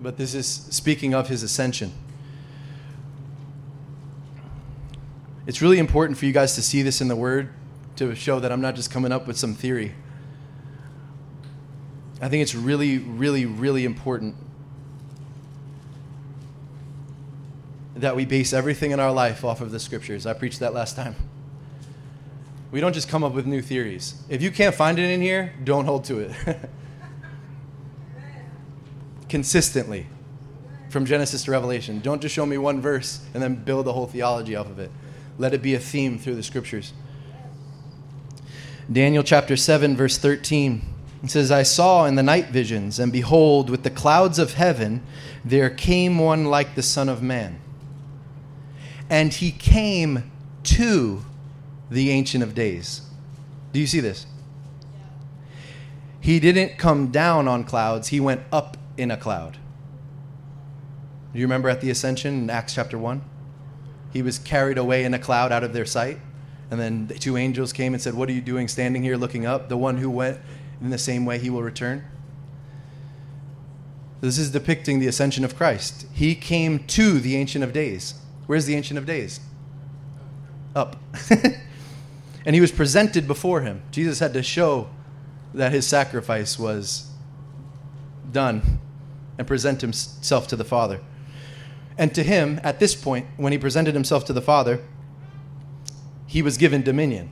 but 0.00 0.16
this 0.16 0.32
is 0.32 0.46
speaking 0.46 1.12
of 1.12 1.28
his 1.28 1.42
ascension. 1.42 1.92
It's 5.48 5.62
really 5.62 5.78
important 5.78 6.18
for 6.18 6.26
you 6.26 6.32
guys 6.32 6.56
to 6.56 6.62
see 6.62 6.82
this 6.82 7.00
in 7.00 7.08
the 7.08 7.16
Word 7.16 7.48
to 7.96 8.14
show 8.14 8.38
that 8.38 8.52
I'm 8.52 8.60
not 8.60 8.74
just 8.74 8.90
coming 8.90 9.12
up 9.12 9.26
with 9.26 9.38
some 9.38 9.54
theory. 9.54 9.94
I 12.20 12.28
think 12.28 12.42
it's 12.42 12.54
really, 12.54 12.98
really, 12.98 13.46
really 13.46 13.86
important 13.86 14.36
that 17.96 18.14
we 18.14 18.26
base 18.26 18.52
everything 18.52 18.90
in 18.90 19.00
our 19.00 19.10
life 19.10 19.42
off 19.42 19.62
of 19.62 19.70
the 19.70 19.80
Scriptures. 19.80 20.26
I 20.26 20.34
preached 20.34 20.60
that 20.60 20.74
last 20.74 20.96
time. 20.96 21.16
We 22.70 22.80
don't 22.82 22.92
just 22.92 23.08
come 23.08 23.24
up 23.24 23.32
with 23.32 23.46
new 23.46 23.62
theories. 23.62 24.20
If 24.28 24.42
you 24.42 24.50
can't 24.50 24.74
find 24.74 24.98
it 24.98 25.10
in 25.10 25.22
here, 25.22 25.54
don't 25.64 25.86
hold 25.86 26.04
to 26.04 26.18
it. 26.18 26.58
Consistently, 29.30 30.08
from 30.90 31.06
Genesis 31.06 31.44
to 31.44 31.52
Revelation. 31.52 32.00
Don't 32.00 32.20
just 32.20 32.34
show 32.34 32.44
me 32.44 32.58
one 32.58 32.82
verse 32.82 33.24
and 33.32 33.42
then 33.42 33.54
build 33.54 33.88
a 33.88 33.92
whole 33.92 34.06
theology 34.06 34.54
off 34.54 34.66
of 34.66 34.78
it. 34.78 34.90
Let 35.38 35.54
it 35.54 35.62
be 35.62 35.74
a 35.74 35.78
theme 35.78 36.18
through 36.18 36.34
the 36.34 36.42
scriptures. 36.42 36.92
Daniel 38.90 39.22
chapter 39.22 39.56
7, 39.56 39.96
verse 39.96 40.18
13. 40.18 40.82
It 41.22 41.30
says, 41.30 41.50
I 41.50 41.62
saw 41.62 42.04
in 42.04 42.16
the 42.16 42.22
night 42.22 42.48
visions, 42.48 42.98
and 42.98 43.12
behold, 43.12 43.70
with 43.70 43.82
the 43.82 43.90
clouds 43.90 44.38
of 44.38 44.54
heaven, 44.54 45.02
there 45.44 45.70
came 45.70 46.18
one 46.18 46.44
like 46.44 46.74
the 46.74 46.82
Son 46.82 47.08
of 47.08 47.22
Man. 47.22 47.60
And 49.10 49.32
he 49.32 49.50
came 49.50 50.30
to 50.64 51.24
the 51.90 52.10
Ancient 52.10 52.42
of 52.42 52.54
Days. 52.54 53.02
Do 53.72 53.80
you 53.80 53.86
see 53.86 54.00
this? 54.00 54.26
He 56.20 56.40
didn't 56.40 56.78
come 56.78 57.10
down 57.10 57.48
on 57.48 57.64
clouds, 57.64 58.08
he 58.08 58.20
went 58.20 58.42
up 58.52 58.76
in 58.96 59.10
a 59.10 59.16
cloud. 59.16 59.56
Do 61.32 61.38
you 61.38 61.44
remember 61.44 61.68
at 61.68 61.80
the 61.80 61.90
ascension 61.90 62.34
in 62.34 62.50
Acts 62.50 62.74
chapter 62.74 62.98
1? 62.98 63.22
He 64.12 64.22
was 64.22 64.38
carried 64.38 64.78
away 64.78 65.04
in 65.04 65.14
a 65.14 65.18
cloud 65.18 65.52
out 65.52 65.64
of 65.64 65.72
their 65.72 65.84
sight. 65.84 66.18
And 66.70 66.78
then 66.78 67.06
the 67.06 67.14
two 67.14 67.36
angels 67.36 67.72
came 67.72 67.94
and 67.94 68.02
said, 68.02 68.14
What 68.14 68.28
are 68.28 68.32
you 68.32 68.40
doing 68.40 68.68
standing 68.68 69.02
here 69.02 69.16
looking 69.16 69.46
up? 69.46 69.68
The 69.68 69.76
one 69.76 69.98
who 69.98 70.10
went 70.10 70.38
in 70.80 70.90
the 70.90 70.98
same 70.98 71.24
way 71.24 71.38
he 71.38 71.50
will 71.50 71.62
return. 71.62 72.04
This 74.20 74.38
is 74.38 74.50
depicting 74.50 74.98
the 74.98 75.06
ascension 75.06 75.44
of 75.44 75.56
Christ. 75.56 76.06
He 76.12 76.34
came 76.34 76.80
to 76.88 77.20
the 77.20 77.36
Ancient 77.36 77.62
of 77.62 77.72
Days. 77.72 78.14
Where's 78.46 78.66
the 78.66 78.74
Ancient 78.74 78.98
of 78.98 79.06
Days? 79.06 79.40
Up. 80.74 80.96
and 82.44 82.54
he 82.54 82.60
was 82.60 82.72
presented 82.72 83.26
before 83.26 83.60
him. 83.60 83.82
Jesus 83.90 84.18
had 84.18 84.32
to 84.34 84.42
show 84.42 84.88
that 85.54 85.72
his 85.72 85.86
sacrifice 85.86 86.58
was 86.58 87.10
done 88.32 88.80
and 89.38 89.46
present 89.46 89.80
himself 89.80 90.48
to 90.48 90.56
the 90.56 90.64
Father. 90.64 91.00
And 91.98 92.14
to 92.14 92.22
him, 92.22 92.60
at 92.62 92.78
this 92.78 92.94
point, 92.94 93.26
when 93.36 93.52
he 93.52 93.58
presented 93.58 93.94
himself 93.94 94.24
to 94.26 94.32
the 94.32 94.40
Father, 94.40 94.80
he 96.26 96.40
was 96.42 96.56
given 96.56 96.82
dominion 96.82 97.30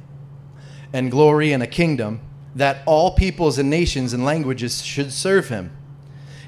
and 0.93 1.11
glory 1.11 1.53
and 1.53 1.63
a 1.63 1.67
kingdom 1.67 2.21
that 2.55 2.83
all 2.87 3.13
peoples 3.13 3.59
and 3.59 3.71
nations 3.71 4.13
and 4.13 4.25
languages 4.25 4.83
should 4.83 5.13
serve 5.13 5.49
him. 5.49 5.77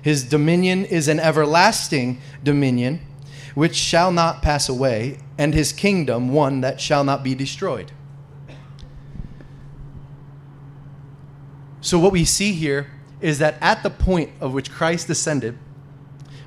His 0.02 0.24
dominion 0.24 0.84
is 0.84 1.06
an 1.06 1.20
everlasting 1.20 2.20
dominion 2.42 3.00
which 3.54 3.74
shall 3.74 4.10
not 4.10 4.40
pass 4.40 4.68
away, 4.68 5.18
and 5.36 5.52
his 5.52 5.72
kingdom 5.72 6.32
one 6.32 6.60
that 6.60 6.80
shall 6.80 7.04
not 7.04 7.22
be 7.22 7.34
destroyed. 7.34 7.92
So, 11.80 11.98
what 11.98 12.12
we 12.12 12.24
see 12.24 12.52
here 12.52 12.90
is 13.20 13.38
that 13.38 13.56
at 13.60 13.82
the 13.82 13.90
point 13.90 14.30
of 14.40 14.52
which 14.52 14.70
Christ 14.70 15.10
ascended, 15.10 15.58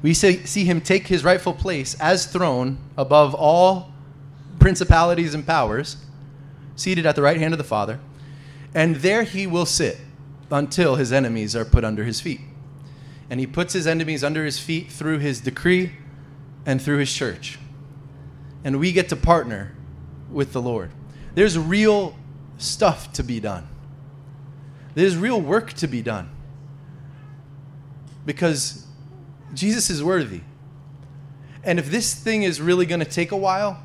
we 0.01 0.13
see, 0.13 0.45
see 0.45 0.65
him 0.65 0.81
take 0.81 1.07
his 1.07 1.23
rightful 1.23 1.53
place 1.53 1.95
as 1.99 2.25
throne 2.25 2.77
above 2.97 3.35
all 3.35 3.91
principalities 4.59 5.33
and 5.33 5.45
powers, 5.45 5.97
seated 6.75 7.05
at 7.05 7.15
the 7.15 7.21
right 7.21 7.37
hand 7.37 7.53
of 7.53 7.57
the 7.57 7.63
Father, 7.63 7.99
and 8.73 8.97
there 8.97 9.23
he 9.23 9.45
will 9.45 9.65
sit 9.65 9.97
until 10.49 10.95
his 10.95 11.11
enemies 11.11 11.55
are 11.55 11.65
put 11.65 11.83
under 11.83 12.03
his 12.03 12.19
feet. 12.19 12.41
And 13.29 13.39
he 13.39 13.47
puts 13.47 13.73
his 13.73 13.87
enemies 13.87 14.23
under 14.23 14.43
his 14.43 14.59
feet 14.59 14.91
through 14.91 15.19
his 15.19 15.39
decree 15.39 15.93
and 16.65 16.81
through 16.81 16.97
his 16.97 17.13
church. 17.13 17.57
And 18.63 18.79
we 18.79 18.91
get 18.91 19.09
to 19.09 19.15
partner 19.15 19.73
with 20.29 20.53
the 20.53 20.61
Lord. 20.61 20.91
There's 21.33 21.57
real 21.57 22.17
stuff 22.57 23.13
to 23.13 23.23
be 23.23 23.39
done, 23.39 23.67
there's 24.95 25.15
real 25.15 25.39
work 25.39 25.73
to 25.73 25.87
be 25.87 26.01
done. 26.01 26.29
Because 28.25 28.85
Jesus 29.53 29.89
is 29.89 30.03
worthy. 30.03 30.41
And 31.63 31.77
if 31.77 31.91
this 31.91 32.13
thing 32.13 32.43
is 32.43 32.59
really 32.59 32.85
going 32.85 32.99
to 32.99 33.05
take 33.05 33.31
a 33.31 33.37
while, 33.37 33.83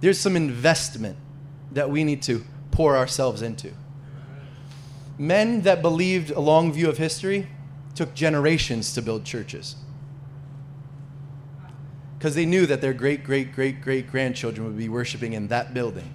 there's 0.00 0.18
some 0.18 0.36
investment 0.36 1.16
that 1.72 1.90
we 1.90 2.04
need 2.04 2.22
to 2.22 2.44
pour 2.70 2.96
ourselves 2.96 3.42
into. 3.42 3.72
Men 5.16 5.62
that 5.62 5.80
believed 5.80 6.30
a 6.30 6.40
long 6.40 6.72
view 6.72 6.88
of 6.88 6.98
history 6.98 7.48
took 7.94 8.14
generations 8.14 8.92
to 8.94 9.02
build 9.02 9.24
churches 9.24 9.76
because 12.24 12.34
they 12.34 12.46
knew 12.46 12.64
that 12.64 12.80
their 12.80 12.94
great, 12.94 13.22
great, 13.22 13.52
great, 13.52 13.82
great 13.82 14.10
grandchildren 14.10 14.66
would 14.66 14.78
be 14.78 14.88
worshiping 14.88 15.34
in 15.34 15.48
that 15.48 15.74
building. 15.74 16.14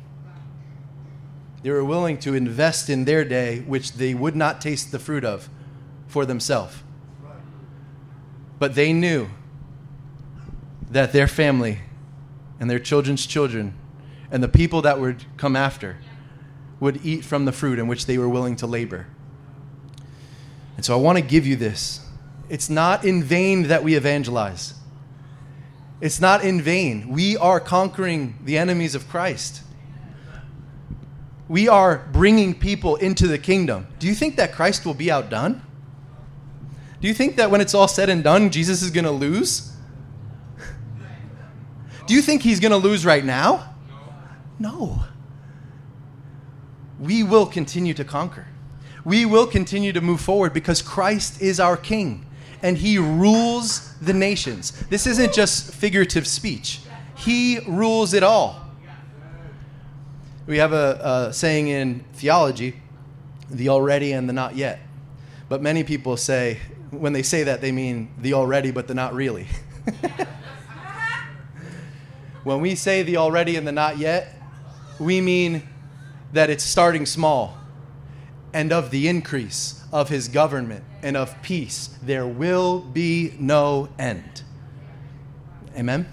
They 1.62 1.70
were 1.70 1.86
willing 1.86 2.18
to 2.22 2.34
invest 2.34 2.90
in 2.90 3.06
their 3.06 3.24
day, 3.24 3.60
which 3.60 3.94
they 3.94 4.16
would 4.16 4.36
not 4.36 4.60
taste 4.60 4.92
the 4.92 4.98
fruit 4.98 5.24
of 5.24 5.50
for 6.08 6.26
themselves. 6.26 6.82
But 8.60 8.76
they 8.76 8.94
knew 8.94 9.30
that 10.92 11.14
their 11.14 11.28
family 11.28 11.80
and 12.60 12.70
their 12.70 12.80
children's 12.80 13.26
children 13.26 13.74
and 14.32 14.44
the 14.44 14.50
people 14.50 14.82
that 14.84 15.00
would 15.00 15.26
come 15.38 15.56
after 15.56 15.98
would 16.80 17.04
eat 17.06 17.26
from 17.26 17.46
the 17.46 17.52
fruit 17.52 17.80
in 17.80 17.88
which 17.88 18.06
they 18.06 18.18
were 18.18 18.30
willing 18.30 18.56
to 18.58 18.68
labor. 18.68 19.08
And 20.76 20.86
so 20.86 20.94
I 20.94 20.98
want 21.02 21.18
to 21.18 21.24
give 21.24 21.46
you 21.46 21.56
this. 21.56 22.06
It's 22.48 22.70
not 22.70 23.04
in 23.04 23.24
vain 23.24 23.64
that 23.64 23.84
we 23.84 23.96
evangelize. 23.96 24.74
It's 26.02 26.22
not 26.22 26.44
in 26.44 26.62
vain. 26.62 27.10
We 27.10 27.38
are 27.38 27.60
conquering 27.60 28.40
the 28.44 28.58
enemies 28.58 28.96
of 28.96 29.10
Christ. 29.10 29.62
We 31.48 31.68
are 31.68 32.08
bringing 32.12 32.58
people 32.58 32.96
into 32.96 33.28
the 33.28 33.38
kingdom. 33.38 33.88
Do 34.00 34.08
you 34.08 34.14
think 34.14 34.38
that 34.38 34.54
Christ 34.54 34.86
will 34.86 34.94
be 34.94 35.12
outdone? 35.12 35.62
Do 37.02 37.08
you 37.08 37.14
think 37.14 37.38
that 37.38 37.50
when 37.50 37.62
it's 37.62 37.74
all 37.74 37.88
said 37.88 38.10
and 38.10 38.24
done, 38.24 38.50
Jesus 38.50 38.82
is 38.82 38.92
going 38.92 39.06
to 39.06 39.12
lose? 39.12 39.72
Do 42.08 42.14
you 42.14 42.22
think 42.22 42.42
he's 42.42 42.60
going 42.60 42.72
to 42.72 42.78
lose 42.78 43.06
right 43.06 43.24
now? 43.24 43.76
No. 44.58 45.04
We 47.00 47.24
will 47.24 47.46
continue 47.46 47.94
to 47.94 48.04
conquer. 48.04 48.48
We 49.06 49.26
will 49.26 49.48
continue 49.48 49.94
to 49.94 50.02
move 50.02 50.20
forward 50.20 50.54
because 50.54 50.82
Christ 50.82 51.42
is 51.42 51.60
our 51.60 51.78
King 51.78 52.26
and 52.62 52.78
he 52.78 52.98
rules 52.98 53.94
the 54.00 54.14
nations. 54.14 54.72
This 54.90 55.08
isn't 55.08 55.34
just 55.34 55.74
figurative 55.74 56.28
speech, 56.28 56.82
he 57.16 57.60
rules 57.68 58.14
it 58.14 58.24
all. 58.24 58.66
We 60.46 60.58
have 60.58 60.74
a, 60.74 61.28
a 61.30 61.34
saying 61.34 61.68
in 61.68 62.04
theology 62.14 62.82
the 63.52 63.70
already 63.70 64.14
and 64.14 64.28
the 64.28 64.34
not 64.34 64.56
yet. 64.56 64.80
But 65.48 65.62
many 65.62 65.84
people 65.84 66.18
say, 66.18 66.60
when 66.92 67.14
they 67.14 67.24
say 67.24 67.44
that, 67.44 67.62
they 67.62 67.72
mean 67.72 68.12
the 68.18 68.34
already, 68.34 68.72
but 68.72 68.88
the 68.88 68.94
not 68.94 69.14
really. 69.14 69.48
when 72.44 72.62
we 72.62 72.76
say 72.76 73.04
the 73.04 73.18
already 73.18 73.56
and 73.56 73.68
the 73.68 73.72
not 73.72 73.98
yet, 73.98 74.36
we 75.00 75.22
mean 75.22 75.68
that 76.34 76.50
it's 76.50 76.64
starting 76.64 77.06
small 77.06 77.58
and 78.54 78.72
of 78.72 78.92
the 78.92 79.08
increase 79.08 79.84
of 79.92 80.10
his 80.10 80.28
government 80.28 80.84
and 81.02 81.16
of 81.16 81.40
peace. 81.42 81.90
There 82.02 82.28
will 82.28 82.80
be 82.80 83.34
no 83.40 83.90
end. 83.98 84.44
Amen? 85.76 86.08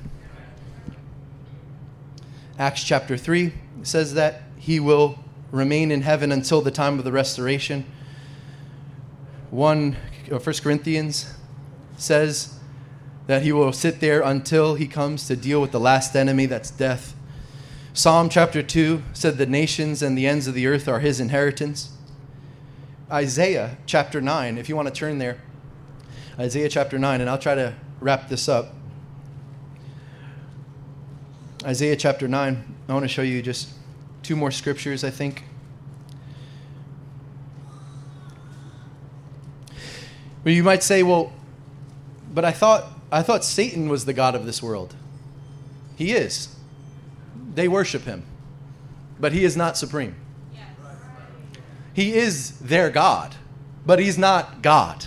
Acts 2.59 2.85
chapter 2.85 3.17
3 3.17 3.53
says 3.83 4.15
that 4.15 4.43
he 4.57 4.81
will 4.81 5.19
remain 5.51 5.91
in 5.91 6.03
heaven 6.03 6.33
until 6.33 6.61
the 6.61 6.71
time 6.71 6.99
of 6.99 7.05
the 7.05 7.12
restoration. 7.12 7.85
1 9.51 9.97
1 10.29 10.41
Corinthians 10.62 11.35
says 11.97 12.59
that 13.27 13.43
he 13.43 13.53
will 13.53 13.73
sit 13.73 14.01
there 14.01 14.21
until 14.23 14.75
he 14.75 14.87
comes 14.87 15.27
to 15.27 15.37
deal 15.37 15.61
with 15.61 15.73
the 15.73 15.81
last 15.81 16.15
enemy, 16.15 16.47
that's 16.47 16.71
death. 16.71 17.15
Psalm 17.93 18.29
chapter 18.29 18.62
2 18.62 19.03
said 19.12 19.39
the 19.39 19.47
nations 19.47 20.03
and 20.03 20.19
the 20.19 20.27
ends 20.27 20.47
of 20.47 20.55
the 20.55 20.67
earth 20.67 20.87
are 20.87 21.01
his 21.01 21.19
inheritance. 21.19 21.91
Isaiah 23.11 23.79
chapter 23.87 24.21
9, 24.21 24.59
if 24.59 24.69
you 24.69 24.77
want 24.77 24.89
to 24.89 24.95
turn 24.95 25.19
there. 25.19 25.39
Isaiah 26.39 26.69
chapter 26.69 26.99
9, 26.99 27.21
and 27.21 27.31
I'll 27.31 27.39
try 27.39 27.55
to 27.55 27.75
wrap 28.01 28.29
this 28.29 28.49
up. 28.49 28.75
Isaiah 31.65 31.97
chapter 31.97 32.29
9, 32.29 32.75
I 32.89 32.93
want 32.93 33.05
to 33.05 33.09
show 33.09 33.23
you 33.23 33.43
just 33.43 33.71
two 34.23 34.37
more 34.37 34.51
scriptures, 34.51 35.03
I 35.03 35.11
think. 35.11 35.45
You 40.47 40.63
might 40.63 40.83
say, 40.83 41.03
well, 41.03 41.33
but 42.33 42.45
I 42.45 42.53
thought 42.53 42.85
I 43.11 43.23
thought 43.23 43.45
Satan 43.45 43.89
was 43.89 44.05
the 44.05 44.13
god 44.13 44.35
of 44.35 44.47
this 44.47 44.63
world. 44.63 44.95
He 45.97 46.13
is. 46.13 46.55
They 47.55 47.69
worship 47.69 48.03
him. 48.03 48.25
But 49.19 49.33
he 49.33 49.45
is 49.45 49.57
not 49.57 49.77
supreme. 49.77 50.15
He 51.95 52.15
is 52.15 52.59
their 52.59 52.91
God, 52.91 53.35
but 53.87 53.99
he's 53.99 54.19
not 54.19 54.61
God. 54.61 55.07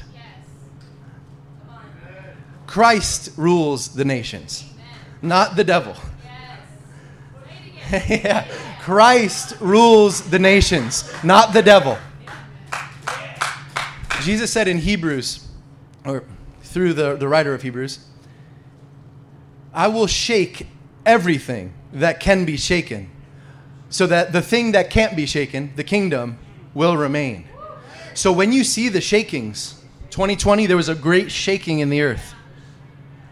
Christ 2.65 3.31
rules 3.37 3.89
the 3.89 4.05
nations, 4.05 4.65
not 5.21 5.55
the 5.55 5.63
devil. 5.63 5.95
yeah. 7.91 8.47
Christ 8.81 9.55
rules 9.59 10.21
the 10.29 10.39
nations, 10.39 11.11
not 11.23 11.53
the 11.53 11.61
devil. 11.61 11.97
Jesus 14.21 14.51
said 14.51 14.67
in 14.67 14.79
Hebrews, 14.79 15.47
or 16.05 16.23
through 16.61 16.93
the, 16.93 17.15
the 17.15 17.27
writer 17.27 17.53
of 17.53 17.61
Hebrews, 17.61 17.99
I 19.73 19.87
will 19.87 20.07
shake 20.07 20.67
everything 21.05 21.73
that 21.93 22.19
can 22.19 22.45
be 22.45 22.57
shaken, 22.57 23.09
so 23.89 24.05
that 24.07 24.31
the 24.31 24.41
thing 24.41 24.73
that 24.73 24.89
can't 24.89 25.15
be 25.15 25.25
shaken, 25.25 25.73
the 25.75 25.83
kingdom, 25.83 26.37
will 26.73 26.97
remain. 26.97 27.47
So 28.13 28.31
when 28.31 28.51
you 28.51 28.63
see 28.63 28.89
the 28.89 29.01
shakings, 29.01 29.81
2020, 30.09 30.65
there 30.65 30.77
was 30.77 30.89
a 30.89 30.95
great 30.95 31.31
shaking 31.31 31.79
in 31.79 31.89
the 31.89 32.01
earth. 32.01 32.33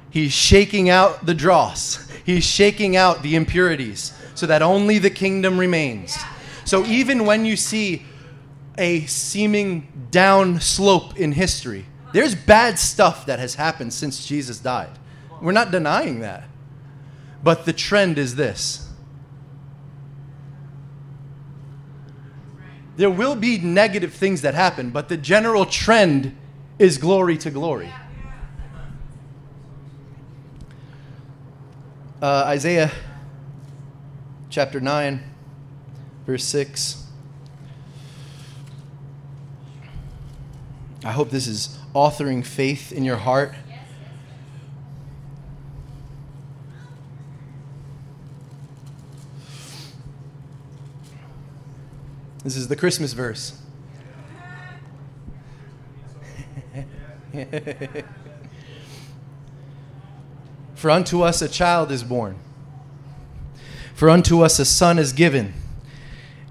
He's 0.10 0.32
shaking 0.32 0.90
out 0.90 1.26
the 1.26 1.34
dross, 1.34 2.10
he's 2.26 2.46
shaking 2.46 2.96
out 2.96 3.22
the 3.22 3.36
impurities, 3.36 4.14
so 4.36 4.46
that 4.46 4.62
only 4.62 4.98
the 4.98 5.10
kingdom 5.10 5.60
remains. 5.60 6.18
So 6.66 6.86
even 6.86 7.26
when 7.26 7.46
you 7.46 7.56
see 7.56 8.04
a 8.78 9.06
seeming 9.06 10.08
down 10.12 10.60
slope 10.60 11.18
in 11.18 11.32
history, 11.32 11.86
there's 12.14 12.36
bad 12.36 12.80
stuff 12.80 13.26
that 13.26 13.40
has 13.40 13.56
happened 13.56 13.94
since 13.94 14.26
Jesus 14.26 14.60
died. 14.60 14.98
We're 15.42 15.52
not 15.52 15.72
denying 15.72 16.22
that. 16.22 16.44
But 17.44 17.66
the 17.66 17.74
trend 17.74 18.18
is 18.18 18.36
this 18.36 18.88
there 22.98 23.12
will 23.12 23.36
be 23.36 23.60
negative 23.60 24.14
things 24.14 24.42
that 24.42 24.56
happen, 24.56 24.90
but 24.90 25.08
the 25.08 25.18
general 25.18 25.66
trend 25.66 26.36
is 26.80 26.98
glory 26.98 27.38
to 27.38 27.52
glory. 27.52 27.94
Uh, 32.20 32.46
Isaiah 32.48 32.92
chapter 34.50 34.80
9, 34.80 35.24
verse 36.26 36.44
6. 36.44 37.07
I 41.08 41.12
hope 41.12 41.30
this 41.30 41.48
is 41.48 41.80
authoring 41.96 42.46
faith 42.46 42.92
in 42.92 43.06
your 43.06 43.16
heart. 43.16 43.54
This 52.44 52.58
is 52.58 52.68
the 52.68 52.76
Christmas 52.76 53.14
verse. 53.14 53.58
For 60.76 60.92
unto 60.92 61.22
us 61.22 61.42
a 61.42 61.48
child 61.48 61.90
is 61.90 62.04
born, 62.04 62.38
for 63.96 64.10
unto 64.10 64.42
us 64.42 64.60
a 64.60 64.66
son 64.66 65.00
is 65.00 65.14
given, 65.14 65.54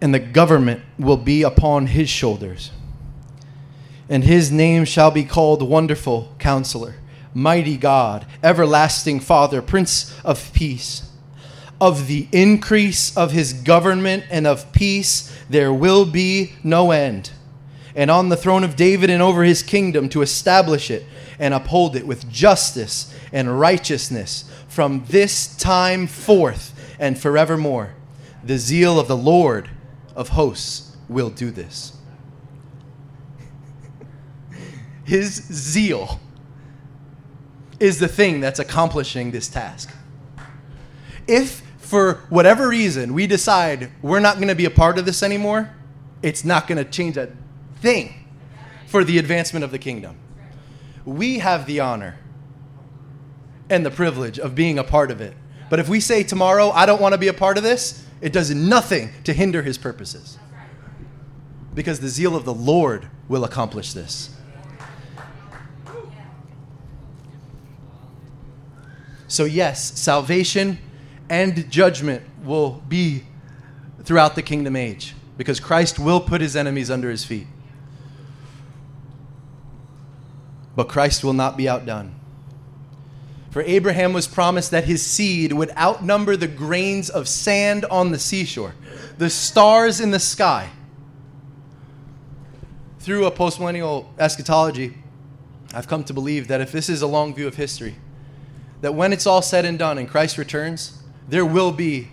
and 0.00 0.14
the 0.14 0.18
government 0.18 0.80
will 0.98 1.18
be 1.18 1.42
upon 1.42 1.88
his 1.88 2.08
shoulders. 2.08 2.70
And 4.08 4.24
his 4.24 4.52
name 4.52 4.84
shall 4.84 5.10
be 5.10 5.24
called 5.24 5.62
Wonderful 5.62 6.34
Counselor, 6.38 6.94
Mighty 7.34 7.76
God, 7.76 8.26
Everlasting 8.42 9.20
Father, 9.20 9.60
Prince 9.60 10.16
of 10.24 10.52
Peace. 10.52 11.10
Of 11.80 12.06
the 12.06 12.28
increase 12.32 13.16
of 13.16 13.32
his 13.32 13.52
government 13.52 14.24
and 14.30 14.46
of 14.46 14.72
peace 14.72 15.36
there 15.50 15.72
will 15.72 16.06
be 16.06 16.54
no 16.64 16.90
end. 16.90 17.30
And 17.94 18.10
on 18.10 18.28
the 18.28 18.36
throne 18.36 18.64
of 18.64 18.76
David 18.76 19.10
and 19.10 19.22
over 19.22 19.42
his 19.42 19.62
kingdom 19.62 20.08
to 20.10 20.22
establish 20.22 20.90
it 20.90 21.04
and 21.38 21.52
uphold 21.52 21.96
it 21.96 22.06
with 22.06 22.30
justice 22.30 23.14
and 23.32 23.58
righteousness 23.58 24.50
from 24.68 25.04
this 25.08 25.54
time 25.56 26.06
forth 26.06 26.72
and 26.98 27.18
forevermore. 27.18 27.94
The 28.44 28.58
zeal 28.58 29.00
of 29.00 29.08
the 29.08 29.16
Lord 29.16 29.70
of 30.14 30.30
hosts 30.30 30.96
will 31.08 31.30
do 31.30 31.50
this. 31.50 31.95
His 35.06 35.34
zeal 35.34 36.20
is 37.78 38.00
the 38.00 38.08
thing 38.08 38.40
that's 38.40 38.58
accomplishing 38.58 39.30
this 39.30 39.48
task. 39.48 39.94
If 41.28 41.62
for 41.78 42.24
whatever 42.28 42.68
reason 42.68 43.14
we 43.14 43.28
decide 43.28 43.90
we're 44.02 44.20
not 44.20 44.36
going 44.36 44.48
to 44.48 44.56
be 44.56 44.64
a 44.64 44.70
part 44.70 44.98
of 44.98 45.06
this 45.06 45.22
anymore, 45.22 45.70
it's 46.22 46.44
not 46.44 46.66
going 46.66 46.84
to 46.84 46.90
change 46.90 47.16
a 47.16 47.30
thing 47.80 48.26
for 48.88 49.04
the 49.04 49.18
advancement 49.18 49.64
of 49.64 49.70
the 49.70 49.78
kingdom. 49.78 50.18
We 51.04 51.38
have 51.38 51.66
the 51.66 51.78
honor 51.78 52.18
and 53.70 53.86
the 53.86 53.92
privilege 53.92 54.40
of 54.40 54.56
being 54.56 54.76
a 54.76 54.84
part 54.84 55.12
of 55.12 55.20
it. 55.20 55.34
But 55.70 55.78
if 55.78 55.88
we 55.88 56.00
say 56.00 56.24
tomorrow, 56.24 56.70
I 56.70 56.84
don't 56.84 57.00
want 57.00 57.12
to 57.12 57.18
be 57.18 57.28
a 57.28 57.32
part 57.32 57.58
of 57.58 57.62
this, 57.62 58.04
it 58.20 58.32
does 58.32 58.52
nothing 58.52 59.10
to 59.22 59.32
hinder 59.32 59.62
his 59.62 59.78
purposes. 59.78 60.36
Because 61.74 62.00
the 62.00 62.08
zeal 62.08 62.34
of 62.34 62.44
the 62.44 62.54
Lord 62.54 63.08
will 63.28 63.44
accomplish 63.44 63.92
this. 63.92 64.35
So, 69.28 69.44
yes, 69.44 69.98
salvation 69.98 70.78
and 71.28 71.70
judgment 71.70 72.22
will 72.44 72.82
be 72.88 73.24
throughout 74.04 74.36
the 74.36 74.42
kingdom 74.42 74.76
age 74.76 75.14
because 75.36 75.60
Christ 75.60 75.98
will 75.98 76.20
put 76.20 76.40
his 76.40 76.56
enemies 76.56 76.90
under 76.90 77.10
his 77.10 77.24
feet. 77.24 77.46
But 80.76 80.88
Christ 80.88 81.24
will 81.24 81.32
not 81.32 81.56
be 81.56 81.68
outdone. 81.68 82.14
For 83.50 83.62
Abraham 83.62 84.12
was 84.12 84.28
promised 84.28 84.70
that 84.72 84.84
his 84.84 85.04
seed 85.04 85.52
would 85.52 85.70
outnumber 85.78 86.36
the 86.36 86.46
grains 86.46 87.08
of 87.08 87.26
sand 87.26 87.86
on 87.86 88.12
the 88.12 88.18
seashore, 88.18 88.74
the 89.16 89.30
stars 89.30 89.98
in 89.98 90.10
the 90.10 90.20
sky. 90.20 90.68
Through 92.98 93.24
a 93.24 93.30
postmillennial 93.30 94.08
eschatology, 94.18 94.98
I've 95.72 95.88
come 95.88 96.04
to 96.04 96.12
believe 96.12 96.48
that 96.48 96.60
if 96.60 96.70
this 96.70 96.88
is 96.88 97.00
a 97.00 97.06
long 97.06 97.34
view 97.34 97.46
of 97.46 97.54
history, 97.54 97.96
that 98.86 98.92
when 98.92 99.12
it's 99.12 99.26
all 99.26 99.42
said 99.42 99.64
and 99.64 99.80
done 99.80 99.98
and 99.98 100.08
Christ 100.08 100.38
returns, 100.38 101.02
there 101.28 101.44
will 101.44 101.72
be 101.72 102.06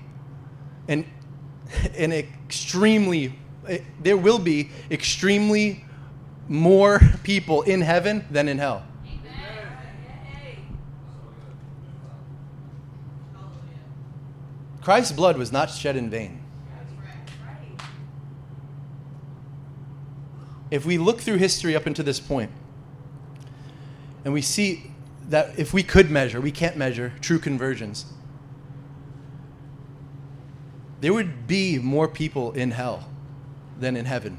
an, 0.88 1.06
an 1.96 2.12
extremely, 2.12 3.38
there 4.02 4.18
will 4.18 4.40
be 4.40 4.72
extremely 4.90 5.86
more 6.48 7.00
people 7.22 7.62
in 7.62 7.82
heaven 7.82 8.26
than 8.32 8.48
in 8.48 8.58
hell. 8.58 8.84
Christ's 14.82 15.12
blood 15.12 15.38
was 15.38 15.52
not 15.52 15.70
shed 15.70 15.96
in 15.96 16.10
vain. 16.10 16.44
If 20.72 20.88
we 20.88 20.98
look 20.98 21.22
through 21.22 21.38
history 21.38 21.76
up 21.76 21.86
until 21.86 22.04
this 22.04 22.20
point, 22.20 22.50
and 24.26 24.34
we 24.34 24.42
see 24.42 24.93
that 25.34 25.58
if 25.58 25.74
we 25.74 25.82
could 25.82 26.12
measure, 26.12 26.39
we 26.39 26.52
can't 26.52 26.78
measure 26.78 27.12
true 27.19 27.39
conversions, 27.39 28.06
there 31.02 31.12
would 31.12 31.48
be 31.48 31.80
more 31.80 32.08
people 32.08 32.51
in 32.51 32.70
hell 32.70 33.10
than 33.80 33.97
in 33.97 34.05
heaven. 34.05 34.38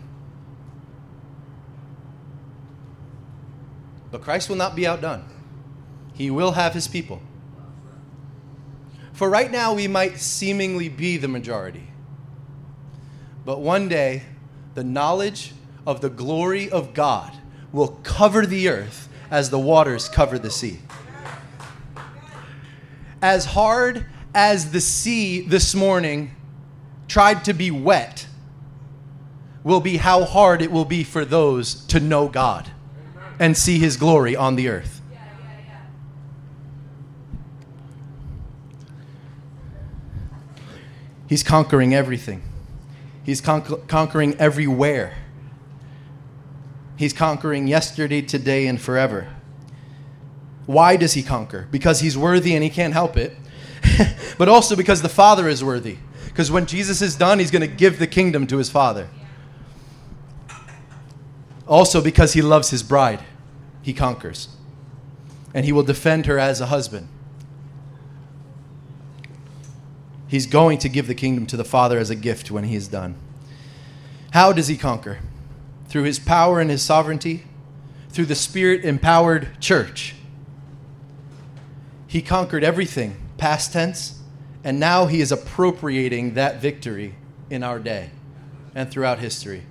But 4.12 4.21
Christ 4.21 4.49
will 4.49 4.55
not 4.55 4.77
be 4.77 4.87
outdone, 4.87 5.25
He 6.12 6.31
will 6.31 6.53
have 6.53 6.75
His 6.75 6.87
people. 6.87 7.21
For 9.12 9.29
right 9.29 9.51
now, 9.51 9.75
we 9.75 9.89
might 9.89 10.21
seemingly 10.21 10.89
be 10.89 11.16
the 11.16 11.27
majority. 11.27 11.89
But 13.45 13.61
one 13.61 13.89
day, 13.89 14.23
the 14.77 14.85
knowledge 14.85 15.55
of 15.89 16.03
the 16.03 16.11
glory 16.11 16.71
of 16.71 16.95
God 16.95 17.33
will 17.73 17.99
cover 18.05 18.47
the 18.47 18.69
earth 18.69 19.09
as 19.29 19.51
the 19.51 19.59
waters 19.59 20.09
cover 20.09 20.39
the 20.39 20.51
sea. 20.51 20.79
As 23.25 23.47
hard 23.47 24.05
as 24.35 24.70
the 24.70 24.83
sea 24.83 25.41
this 25.41 25.75
morning 25.75 26.33
tried 27.09 27.43
to 27.47 27.55
be 27.55 27.70
wet, 27.70 28.27
will 29.62 29.81
be 29.81 29.97
how 29.97 30.25
hard 30.25 30.61
it 30.61 30.70
will 30.70 30.85
be 30.85 31.03
for 31.03 31.25
those 31.25 31.87
to 31.87 32.01
know 32.01 32.29
God 32.29 32.70
and 33.39 33.57
see 33.57 33.79
his 33.79 33.97
glory 33.97 34.37
on 34.37 34.57
the 34.57 34.68
earth. 34.68 35.01
He's 41.27 41.43
conquering 41.43 41.95
everything. 41.95 42.43
He's 43.22 43.41
con- 43.41 43.62
conquering 43.87 44.35
everywhere. 44.35 45.16
He's 46.99 47.14
conquering 47.14 47.68
yesterday, 47.68 48.20
today, 48.20 48.66
and 48.66 48.79
forever. 48.79 49.35
Why 50.67 50.97
does 50.97 51.12
he 51.15 51.23
conquer? 51.23 51.69
Because 51.71 52.01
he's 52.01 52.17
worthy 52.17 52.55
and 52.55 52.62
he 52.62 52.71
can't 52.71 52.95
help 52.95 53.17
it, 53.17 53.37
but 54.39 54.49
also 54.49 54.77
because 54.77 55.03
the 55.03 55.09
Father 55.09 55.49
is 55.49 55.62
worthy. 55.62 55.99
Because 56.27 56.51
when 56.51 56.67
Jesus 56.67 57.03
is 57.03 57.17
done, 57.17 57.39
he's 57.39 57.51
going 57.51 57.62
to 57.62 57.69
give 57.69 57.99
the 57.99 58.07
kingdom 58.07 58.47
to 58.49 58.57
his 58.57 58.71
Father. 58.71 59.09
Also, 61.67 62.01
because 62.01 62.33
he 62.33 62.43
loves 62.43 62.71
his 62.71 62.83
bride, 62.83 63.23
he 63.83 63.93
conquers. 63.93 64.49
And 65.55 65.65
he 65.65 65.73
will 65.73 65.83
defend 65.83 66.27
her 66.27 66.39
as 66.39 66.61
a 66.61 66.67
husband. 66.67 67.09
He's 70.27 70.47
going 70.47 70.79
to 70.79 70.89
give 70.89 71.07
the 71.07 71.15
kingdom 71.15 71.47
to 71.47 71.57
the 71.57 71.65
Father 71.65 71.99
as 71.99 72.11
a 72.11 72.17
gift 72.17 72.51
when 72.51 72.65
he 72.65 72.75
is 72.75 72.89
done. 72.89 73.15
How 74.33 74.53
does 74.53 74.67
he 74.67 74.77
conquer? 74.77 75.21
Through 75.87 76.03
his 76.03 76.19
power 76.19 76.59
and 76.59 76.71
his 76.71 76.83
sovereignty, 76.83 77.45
through 78.09 78.27
the 78.27 78.35
Spirit 78.35 78.85
empowered 78.85 79.61
church. 79.61 80.17
He 82.15 82.23
conquered 82.23 82.62
everything, 82.62 83.17
past 83.39 83.73
tense, 83.73 84.21
and 84.62 84.79
now 84.79 85.07
he 85.07 85.21
is 85.21 85.33
appropriating 85.33 86.35
that 86.35 86.62
victory 86.62 87.17
in 87.51 87.65
our 87.65 87.81
day 87.81 88.11
and 88.73 88.89
throughout 88.89 89.19
history. 89.19 89.65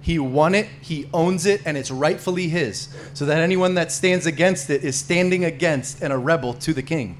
He 0.00 0.18
won 0.18 0.54
it, 0.54 0.66
he 0.80 1.10
owns 1.12 1.44
it, 1.44 1.60
and 1.66 1.76
it's 1.76 1.90
rightfully 1.90 2.48
his, 2.48 2.88
so 3.12 3.26
that 3.26 3.42
anyone 3.42 3.74
that 3.74 3.92
stands 3.92 4.24
against 4.24 4.70
it 4.70 4.82
is 4.82 4.96
standing 4.96 5.44
against 5.44 6.00
and 6.00 6.10
a 6.10 6.16
rebel 6.16 6.54
to 6.54 6.72
the 6.72 6.82
king. 6.82 7.18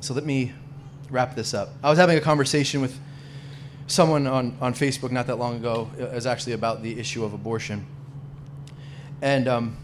So 0.00 0.12
let 0.12 0.24
me 0.24 0.52
wrap 1.08 1.36
this 1.36 1.54
up. 1.54 1.68
I 1.84 1.88
was 1.88 2.00
having 2.00 2.18
a 2.18 2.20
conversation 2.20 2.80
with 2.80 2.98
someone 3.86 4.26
on, 4.26 4.58
on 4.60 4.74
Facebook 4.74 5.12
not 5.12 5.28
that 5.28 5.36
long 5.36 5.54
ago. 5.54 5.88
It 5.96 6.12
was 6.12 6.26
actually 6.26 6.54
about 6.54 6.82
the 6.82 6.98
issue 6.98 7.24
of 7.24 7.32
abortion. 7.32 7.86
And 9.26 9.48
um, 9.48 9.76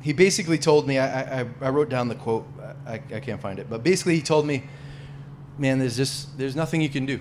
he 0.00 0.12
basically 0.12 0.58
told 0.58 0.86
me, 0.86 0.96
I, 0.96 1.40
I, 1.40 1.46
I 1.60 1.70
wrote 1.70 1.88
down 1.88 2.06
the 2.06 2.14
quote, 2.14 2.46
I, 2.86 3.02
I 3.12 3.18
can't 3.18 3.40
find 3.40 3.58
it, 3.58 3.68
but 3.68 3.82
basically 3.82 4.14
he 4.14 4.22
told 4.22 4.46
me, 4.46 4.62
man, 5.58 5.80
there's 5.80 5.96
just, 5.96 6.38
there's 6.38 6.54
nothing 6.54 6.80
you 6.80 6.88
can 6.88 7.04
do. 7.04 7.18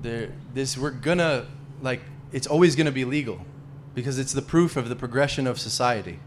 There, 0.00 0.30
this, 0.54 0.78
we're 0.78 0.92
gonna, 0.92 1.46
like, 1.82 2.02
it's 2.30 2.46
always 2.46 2.76
gonna 2.76 2.92
be 2.92 3.04
legal 3.04 3.40
because 3.96 4.20
it's 4.20 4.32
the 4.32 4.42
proof 4.42 4.76
of 4.76 4.88
the 4.88 4.94
progression 4.94 5.48
of 5.48 5.58
society. 5.58 6.20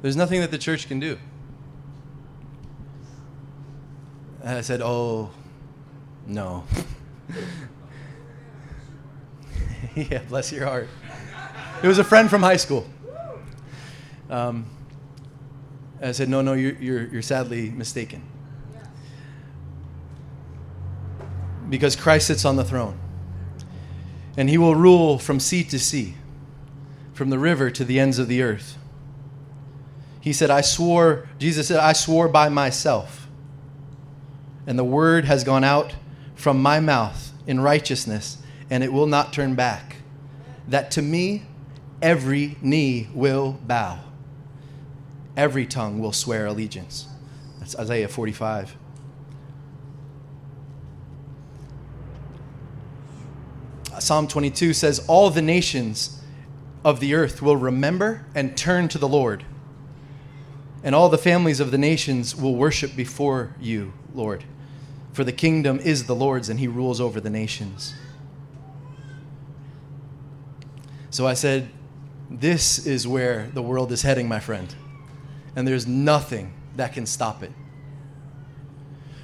There's 0.00 0.16
nothing 0.16 0.40
that 0.42 0.52
the 0.52 0.58
church 0.58 0.86
can 0.86 1.00
do. 1.00 1.18
And 4.44 4.58
I 4.58 4.60
said, 4.60 4.80
oh, 4.80 5.32
no. 6.24 6.62
yeah, 9.94 10.22
bless 10.28 10.52
your 10.52 10.66
heart. 10.66 10.88
It 11.82 11.88
was 11.88 11.98
a 11.98 12.04
friend 12.04 12.28
from 12.28 12.42
high 12.42 12.56
school. 12.56 12.86
Um, 14.30 14.66
I 16.00 16.12
said, 16.12 16.28
no, 16.28 16.42
no, 16.42 16.52
you're, 16.52 16.74
you're, 16.74 17.06
you're 17.08 17.22
sadly 17.22 17.70
mistaken. 17.70 18.22
Because 21.68 21.96
Christ 21.96 22.28
sits 22.28 22.44
on 22.44 22.56
the 22.56 22.64
throne. 22.64 22.98
And 24.36 24.48
he 24.48 24.58
will 24.58 24.74
rule 24.74 25.18
from 25.18 25.40
sea 25.40 25.64
to 25.64 25.78
sea, 25.78 26.14
from 27.12 27.30
the 27.30 27.38
river 27.38 27.70
to 27.70 27.84
the 27.84 27.98
ends 27.98 28.18
of 28.18 28.28
the 28.28 28.42
earth. 28.42 28.78
He 30.20 30.32
said, 30.32 30.50
I 30.50 30.60
swore, 30.60 31.28
Jesus 31.38 31.68
said, 31.68 31.78
I 31.78 31.92
swore 31.92 32.28
by 32.28 32.48
myself. 32.48 33.28
And 34.66 34.78
the 34.78 34.84
word 34.84 35.24
has 35.24 35.42
gone 35.42 35.64
out 35.64 35.96
from 36.34 36.62
my 36.62 36.78
mouth 36.78 37.32
in 37.46 37.60
righteousness, 37.60 38.38
and 38.70 38.84
it 38.84 38.92
will 38.92 39.06
not 39.06 39.32
turn 39.32 39.54
back. 39.54 39.96
That 40.68 40.90
to 40.92 41.02
me, 41.02 41.44
every 42.02 42.56
knee 42.60 43.08
will 43.14 43.58
bow 43.66 44.00
every 45.38 45.64
tongue 45.64 46.00
will 46.00 46.12
swear 46.12 46.46
allegiance. 46.46 47.06
That's 47.60 47.78
Isaiah 47.78 48.08
45. 48.08 48.76
Psalm 54.00 54.26
22 54.26 54.74
says, 54.74 55.04
All 55.06 55.30
the 55.30 55.40
nations 55.40 56.20
of 56.84 56.98
the 56.98 57.14
earth 57.14 57.40
will 57.40 57.56
remember 57.56 58.26
and 58.34 58.56
turn 58.56 58.88
to 58.88 58.98
the 58.98 59.08
Lord, 59.08 59.44
and 60.82 60.94
all 60.94 61.08
the 61.08 61.18
families 61.18 61.60
of 61.60 61.70
the 61.70 61.78
nations 61.78 62.34
will 62.34 62.56
worship 62.56 62.96
before 62.96 63.54
you, 63.60 63.92
Lord. 64.14 64.44
For 65.12 65.22
the 65.22 65.32
kingdom 65.32 65.78
is 65.78 66.06
the 66.06 66.14
Lord's, 66.14 66.48
and 66.48 66.58
he 66.58 66.66
rules 66.66 67.00
over 67.00 67.20
the 67.20 67.30
nations. 67.30 67.94
So 71.18 71.26
I 71.26 71.34
said, 71.34 71.68
This 72.30 72.86
is 72.86 73.08
where 73.08 73.50
the 73.52 73.60
world 73.60 73.90
is 73.90 74.02
heading, 74.02 74.28
my 74.28 74.38
friend 74.38 74.72
and 75.56 75.66
there's 75.66 75.88
nothing 75.88 76.52
that 76.76 76.92
can 76.92 77.04
stop 77.04 77.42
it. 77.42 77.50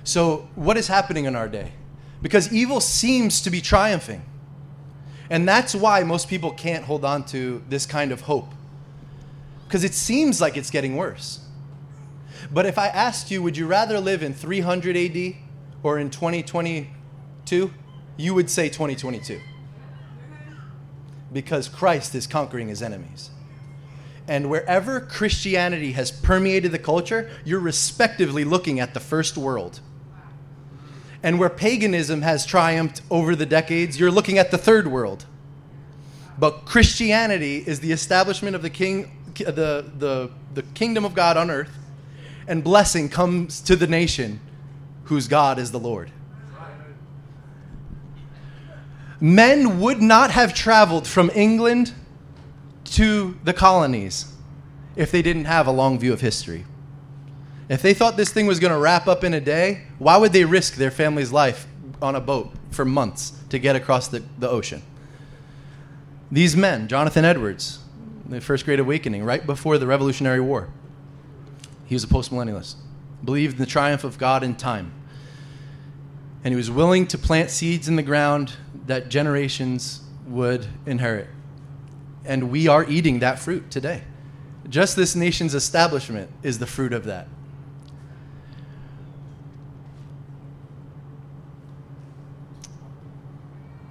So, 0.03 0.49
what 0.57 0.77
is 0.77 0.89
happening 0.89 1.27
in 1.27 1.37
our 1.37 1.49
day? 1.49 1.75
Because 2.23 2.53
evil 2.53 2.81
seems 2.81 3.41
to 3.43 3.51
be 3.51 3.61
triumphing. 3.61 4.23
And 5.31 5.47
that's 5.47 5.77
why 5.77 6.03
most 6.03 6.29
people 6.29 6.51
can't 6.51 6.85
hold 6.85 7.05
on 7.05 7.25
to 7.27 7.63
this 7.69 7.87
kind 7.87 8.11
of 8.11 8.23
hope. 8.23 8.53
Because 9.69 9.85
it 9.85 9.95
seems 9.95 10.41
like 10.41 10.57
it's 10.57 10.71
getting 10.71 10.97
worse. 10.97 11.39
But 12.53 12.67
if 12.67 12.79
I 12.79 12.89
asked 12.89 13.31
you, 13.31 13.41
would 13.41 13.57
you 13.57 13.69
rather 13.69 14.01
live 14.01 14.25
in 14.25 14.35
300 14.35 14.97
AD 14.97 15.37
or 15.85 16.01
in 16.01 16.11
2022? 16.11 17.73
You 18.17 18.35
would 18.35 18.51
say 18.51 18.69
2022. 18.69 19.41
Because 21.35 21.68
Christ 21.68 22.14
is 22.14 22.26
conquering 22.26 22.68
his 22.68 22.82
enemies. 22.82 23.28
And 24.26 24.49
wherever 24.49 25.01
Christianity 25.01 25.93
has 25.93 26.11
permeated 26.11 26.72
the 26.72 26.78
culture, 26.78 27.30
you're 27.45 27.61
respectively 27.61 28.45
looking 28.45 28.80
at 28.80 28.95
the 28.95 29.01
first 29.01 29.37
world. 29.37 29.80
And 31.22 31.39
where 31.39 31.51
paganism 31.51 32.22
has 32.22 32.47
triumphed 32.47 33.03
over 33.11 33.37
the 33.37 33.45
decades, 33.45 34.01
you're 34.01 34.11
looking 34.11 34.39
at 34.39 34.51
the 34.51 34.57
third 34.57 34.87
world. 34.87 35.26
But 36.39 36.64
Christianity 36.64 37.62
is 37.66 37.80
the 37.80 37.93
establishment 37.93 38.57
of 38.57 38.62
the 38.62 38.70
king 38.70 39.11
the, 39.35 39.91
the, 39.99 40.30
the 40.55 40.62
kingdom 40.74 41.05
of 41.05 41.14
God 41.14 41.37
on 41.37 41.51
earth, 41.51 41.76
and 42.47 42.62
blessing 42.62 43.09
comes 43.09 43.61
to 43.62 43.76
the 43.76 43.87
nation 43.87 44.41
whose 45.05 45.28
God 45.28 45.59
is 45.59 45.72
the 45.72 45.78
Lord. 45.78 46.11
Men 49.25 49.81
would 49.81 50.03
not 50.03 50.33
have 50.33 50.53
traveled 50.53 51.07
from 51.07 51.31
England 51.35 51.95
to 52.85 53.39
the 53.43 53.55
colonies 53.55 54.31
if 54.97 55.11
they 55.11 55.22
didn't 55.22 55.47
have 55.47 55.66
a 55.66 55.70
long 55.70 55.99
view 55.99 56.12
of 56.12 56.20
history. 56.20 56.66
If 57.70 57.81
they 57.81 57.95
thought 57.95 58.18
this 58.18 58.31
thing 58.31 58.47
was 58.47 58.61
going 58.61 58.75
to 58.75 58.79
wrap 58.79 59.07
up 59.07 59.25
in 59.25 59.33
a 59.33 59.41
day, 59.41 59.85
why 59.99 60.18
would 60.18 60.35
they 60.35 60.45
risk 60.45 60.75
their 60.75 60.91
family's 60.91 61.33
life 61.33 61.66
on 62.03 62.14
a 62.14 62.20
boat 62.20 62.53
for 62.70 62.85
months 62.85 63.33
to 63.49 63.59
get 63.59 63.75
across 63.75 64.09
the, 64.09 64.22
the 64.39 64.51
ocean? 64.51 64.83
These 66.31 66.55
men, 66.55 66.87
Jonathan 66.87 67.25
Edwards, 67.25 67.79
the 68.29 68.43
First 68.43 68.66
Great 68.66 68.79
Awakening, 68.79 69.25
right 69.25 69.47
before 69.47 69.79
the 69.79 69.87
Revolutionary 69.87 70.43
War, 70.43 70.68
he 71.87 71.95
was 71.95 72.05
a 72.05 72.09
postmillennialist, 72.09 72.75
believed 73.25 73.55
in 73.55 73.61
the 73.61 73.64
triumph 73.64 74.05
of 74.05 74.18
God 74.18 74.43
in 74.43 74.55
time. 74.55 74.93
And 76.45 76.53
he 76.53 76.57
was 76.57 76.70
willing 76.70 77.07
to 77.07 77.16
plant 77.16 77.49
seeds 77.49 77.89
in 77.89 77.97
the 77.97 78.03
ground 78.03 78.57
that 78.87 79.09
generations 79.09 80.03
would 80.26 80.66
inherit 80.87 81.28
and 82.24 82.51
we 82.51 82.68
are 82.68 82.89
eating 82.89 83.18
that 83.20 83.39
fruit 83.39 83.70
today. 83.70 84.03
Just 84.68 84.97
this 84.97 85.14
nation's 85.14 85.55
establishment 85.55 86.30
is 86.43 86.59
the 86.59 86.66
fruit 86.66 86.93
of 86.93 87.05
that. 87.05 87.28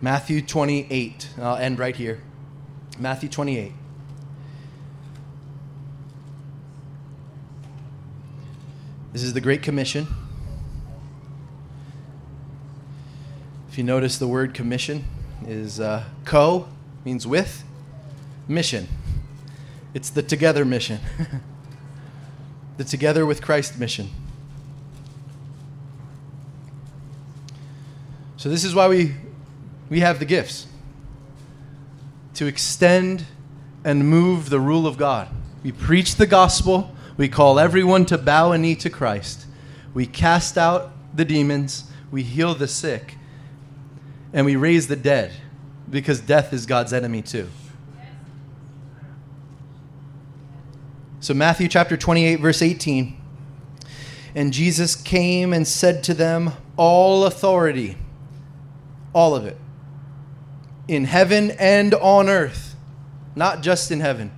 Matthew 0.02 0.42
28. 0.42 1.30
I'll 1.40 1.56
end 1.56 1.80
right 1.80 1.96
here. 1.96 2.22
Matthew 3.00 3.30
28. 3.30 3.72
This 9.14 9.24
is 9.24 9.34
the 9.34 9.42
Great 9.42 9.62
Commission. 9.62 10.08
If 13.74 13.80
you 13.80 13.84
notice, 13.84 14.20
the 14.20 14.28
word 14.28 14.54
commission 14.54 15.04
is 15.48 15.80
uh, 15.80 16.04
co, 16.26 16.68
means 17.04 17.26
with, 17.26 17.64
mission. 18.48 18.88
It's 19.96 20.12
the 20.12 20.22
together 20.22 20.64
mission, 20.64 21.00
the 22.78 22.84
together 22.84 23.26
with 23.26 23.42
Christ 23.42 23.80
mission. 23.80 24.12
So, 28.38 28.48
this 28.48 28.64
is 28.64 28.76
why 28.76 28.88
we, 28.88 29.16
we 29.90 30.02
have 30.02 30.20
the 30.20 30.26
gifts 30.26 30.68
to 32.36 32.46
extend 32.46 33.26
and 33.84 34.08
move 34.08 34.52
the 34.52 34.60
rule 34.60 34.86
of 34.86 34.98
God. 34.98 35.30
We 35.64 35.72
preach 35.72 36.18
the 36.18 36.28
gospel, 36.28 36.96
we 37.18 37.28
call 37.28 37.58
everyone 37.58 38.06
to 38.06 38.20
bow 38.20 38.52
a 38.52 38.58
knee 38.60 38.76
to 38.76 38.92
Christ. 38.92 39.48
we 39.96 40.06
cast 40.06 40.60
out 40.60 40.92
the 41.12 41.26
demons, 41.26 41.86
we 42.12 42.22
heal 42.22 42.54
the 42.54 42.68
sick, 42.68 43.16
and 44.34 44.46
we 44.46 44.56
raise 44.56 44.88
the 44.88 44.96
dead 44.96 45.32
because 45.90 46.20
death 46.20 46.52
is 46.52 46.66
God's 46.66 46.92
enemy 46.92 47.22
too. 47.22 47.50
So, 51.20 51.34
Matthew 51.34 51.70
chapter 51.70 51.96
28, 51.96 52.42
verse 52.42 52.62
18. 52.62 53.16
And 54.36 54.52
Jesus 54.52 54.96
came 54.96 55.54
and 55.54 55.66
said 55.66 56.04
to 56.06 56.14
them, 56.14 56.52
All 56.76 57.26
authority, 57.26 57.98
all 59.14 59.36
of 59.36 59.46
it, 59.46 59.58
in 60.88 61.06
heaven 61.06 61.52
and 61.52 61.94
on 61.94 62.28
earth, 62.28 62.76
not 63.36 63.62
just 63.62 63.90
in 63.90 64.02
heaven, 64.02 64.32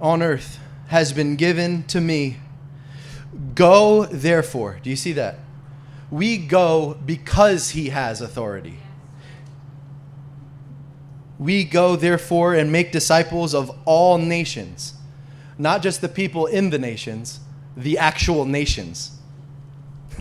on 0.00 0.22
earth, 0.22 0.58
has 0.86 1.12
been 1.12 1.36
given 1.36 1.82
to 1.84 2.00
me. 2.00 2.38
Go, 3.54 4.06
therefore. 4.06 4.78
Do 4.82 4.88
you 4.88 4.96
see 4.96 5.12
that? 5.12 5.38
We 6.10 6.38
go 6.38 6.94
because 7.04 7.70
he 7.70 7.90
has 7.90 8.20
authority. 8.20 8.78
We 11.38 11.64
go, 11.64 11.96
therefore, 11.96 12.54
and 12.54 12.72
make 12.72 12.90
disciples 12.92 13.54
of 13.54 13.70
all 13.84 14.18
nations, 14.18 14.94
not 15.56 15.82
just 15.82 16.00
the 16.00 16.08
people 16.08 16.46
in 16.46 16.70
the 16.70 16.78
nations, 16.78 17.40
the 17.76 17.98
actual 17.98 18.44
nations. 18.46 19.18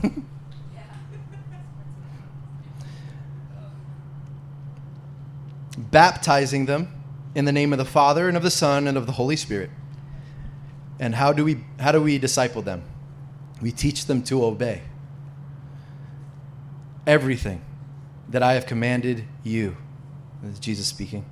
Baptizing 5.78 6.66
them 6.66 6.90
in 7.34 7.46
the 7.46 7.52
name 7.52 7.72
of 7.72 7.80
the 7.80 7.86
Father 7.86 8.28
and 8.28 8.36
of 8.38 8.44
the 8.44 8.52
Son 8.52 8.88
and 8.88 8.98
of 8.98 9.06
the 9.06 9.14
Holy 9.14 9.38
Spirit. 9.38 9.70
And 11.00 11.16
how 11.16 11.32
do 11.34 11.46
we 11.46 11.64
how 11.80 11.92
do 11.92 12.02
we 12.02 12.18
disciple 12.18 12.62
them? 12.62 12.84
We 13.62 13.72
teach 13.72 14.06
them 14.06 14.22
to 14.24 14.44
obey 14.44 14.82
everything 17.08 17.62
that 18.30 18.44
I 18.44 18.54
have 18.54 18.66
commanded 18.66 19.24
you. 19.44 19.78
This 20.44 20.54
is 20.54 20.60
Jesus 20.60 20.86
speaking. 20.86 21.26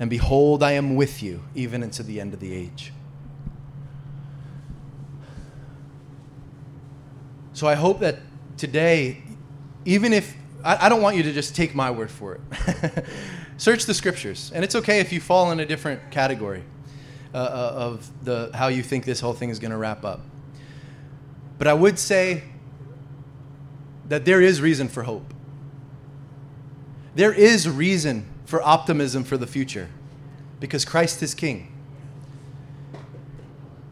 And 0.00 0.10
behold, 0.10 0.62
I 0.62 0.72
am 0.72 0.96
with 0.96 1.22
you 1.22 1.44
even 1.54 1.82
unto 1.82 2.02
the 2.02 2.20
end 2.20 2.34
of 2.34 2.40
the 2.40 2.52
age. 2.52 2.92
So 7.52 7.68
I 7.68 7.74
hope 7.74 8.00
that 8.00 8.18
today, 8.56 9.22
even 9.84 10.12
if 10.12 10.34
I, 10.64 10.86
I 10.86 10.88
don't 10.88 11.02
want 11.02 11.16
you 11.16 11.22
to 11.22 11.32
just 11.32 11.54
take 11.54 11.74
my 11.74 11.90
word 11.90 12.10
for 12.10 12.34
it, 12.34 13.04
search 13.56 13.86
the 13.86 13.94
scriptures. 13.94 14.50
And 14.54 14.64
it's 14.64 14.74
okay 14.74 14.98
if 14.98 15.12
you 15.12 15.20
fall 15.20 15.52
in 15.52 15.60
a 15.60 15.66
different 15.66 16.10
category 16.10 16.64
uh, 17.32 17.38
uh 17.38 17.72
of 17.76 18.24
the, 18.24 18.50
how 18.54 18.68
you 18.68 18.82
think 18.82 19.04
this 19.04 19.20
whole 19.20 19.34
thing 19.34 19.50
is 19.50 19.58
going 19.58 19.70
to 19.70 19.76
wrap 19.76 20.04
up. 20.04 20.20
But 21.58 21.68
I 21.68 21.74
would 21.74 21.98
say 21.98 22.42
that 24.12 24.26
there 24.26 24.42
is 24.42 24.60
reason 24.60 24.88
for 24.88 25.04
hope. 25.04 25.32
There 27.14 27.32
is 27.32 27.66
reason 27.66 28.26
for 28.44 28.62
optimism 28.62 29.24
for 29.24 29.38
the 29.38 29.46
future 29.46 29.88
because 30.60 30.84
Christ 30.84 31.22
is 31.22 31.32
King. 31.32 31.72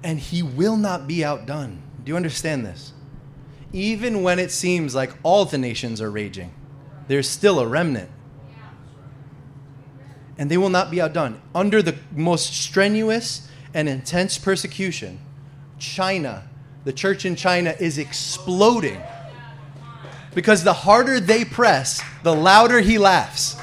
And 0.03 0.19
he 0.19 0.43
will 0.43 0.77
not 0.77 1.09
be 1.09 1.25
outdone. 1.25 1.81
Do 2.05 2.11
you 2.11 2.17
understand 2.17 2.67
this? 2.67 2.93
Even 3.73 4.23
when 4.23 4.39
it 4.39 4.51
seems 4.51 4.95
like 4.95 5.11
all 5.23 5.47
the 5.47 5.57
nations 5.57 6.03
are 6.03 6.11
raging, 6.11 6.53
there's 7.09 7.27
still 7.27 7.59
a 7.59 7.67
remnant. 7.67 8.11
And 10.37 10.51
they 10.51 10.59
will 10.59 10.69
not 10.69 10.91
be 10.91 11.01
outdone. 11.01 11.41
Under 11.55 11.81
the 11.81 11.97
most 12.15 12.53
strenuous 12.53 13.49
and 13.73 13.89
intense 13.89 14.37
persecution, 14.37 15.19
China, 15.79 16.47
the 16.85 16.93
church 16.93 17.25
in 17.25 17.37
China, 17.37 17.75
is 17.81 17.97
exploding 17.97 19.01
because 20.35 20.65
the 20.65 20.73
harder 20.73 21.21
they 21.21 21.45
press, 21.45 22.03
the 22.23 22.35
louder 22.35 22.81
he 22.81 22.99
laughs. 22.99 23.57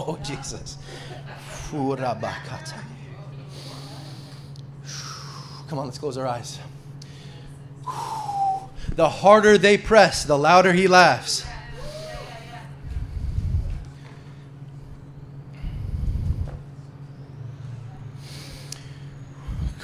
Oh, 0.00 0.16
Jesus. 0.22 0.78
Come 5.68 5.78
on, 5.78 5.86
let's 5.86 5.98
close 5.98 6.16
our 6.16 6.26
eyes. 6.26 6.60
The 8.94 9.08
harder 9.08 9.58
they 9.58 9.76
press, 9.76 10.24
the 10.24 10.38
louder 10.38 10.72
he 10.72 10.86
laughs. 10.86 11.44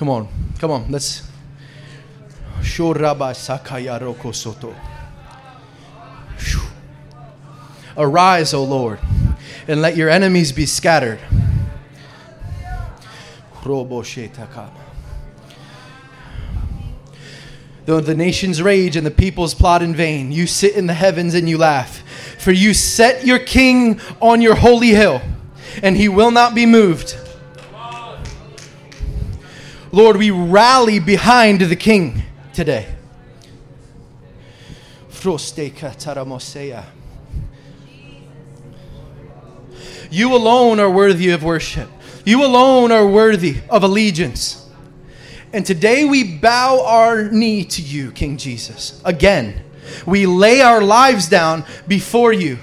Come 0.05 0.11
on, 0.11 0.29
come 0.59 0.71
on, 0.71 0.91
let's. 0.91 1.23
Arise, 7.97 8.53
O 8.53 8.65
Lord, 8.65 8.99
and 9.67 9.81
let 9.81 9.97
your 9.97 10.11
enemies 10.11 10.53
be 10.53 10.67
scattered. 10.67 11.21
Though 17.87 18.01
the 18.01 18.15
nations 18.15 18.61
rage 18.61 18.97
and 18.97 19.07
the 19.07 19.11
peoples 19.11 19.55
plot 19.55 19.81
in 19.81 19.95
vain, 19.95 20.33
you 20.33 20.47
sit 20.47 20.75
in 20.75 20.87
the 20.87 20.93
heavens 20.93 21.33
and 21.33 21.49
you 21.49 21.57
laugh. 21.57 22.03
For 22.39 22.53
you 22.53 22.75
set 22.75 23.25
your 23.25 23.39
king 23.39 23.99
on 24.21 24.43
your 24.43 24.57
holy 24.57 24.91
hill, 24.91 25.23
and 25.83 25.97
he 25.97 26.11
will 26.11 26.31
not 26.31 26.55
be 26.55 26.67
moved. 26.67 27.17
Lord, 29.95 30.17
we 30.17 30.33
rally 30.33 30.99
behind 30.99 31.61
the 31.61 31.77
King 31.77 32.25
today. 32.53 32.93
You 40.11 40.35
alone 40.35 40.81
are 40.81 40.91
worthy 40.91 41.31
of 41.31 41.45
worship. 41.45 41.89
You 42.25 42.45
alone 42.45 42.91
are 42.91 43.07
worthy 43.07 43.59
of 43.71 43.85
allegiance. 43.85 44.69
And 45.53 45.65
today 45.65 46.05
we 46.05 46.39
bow 46.39 46.85
our 46.85 47.31
knee 47.31 47.65
to 47.65 47.81
you, 47.81 48.11
King 48.11 48.37
Jesus. 48.37 49.01
Again, 49.05 49.63
we 50.05 50.27
lay 50.27 50.61
our 50.61 50.83
lives 50.83 51.29
down 51.29 51.65
before 51.87 52.33
you. 52.33 52.59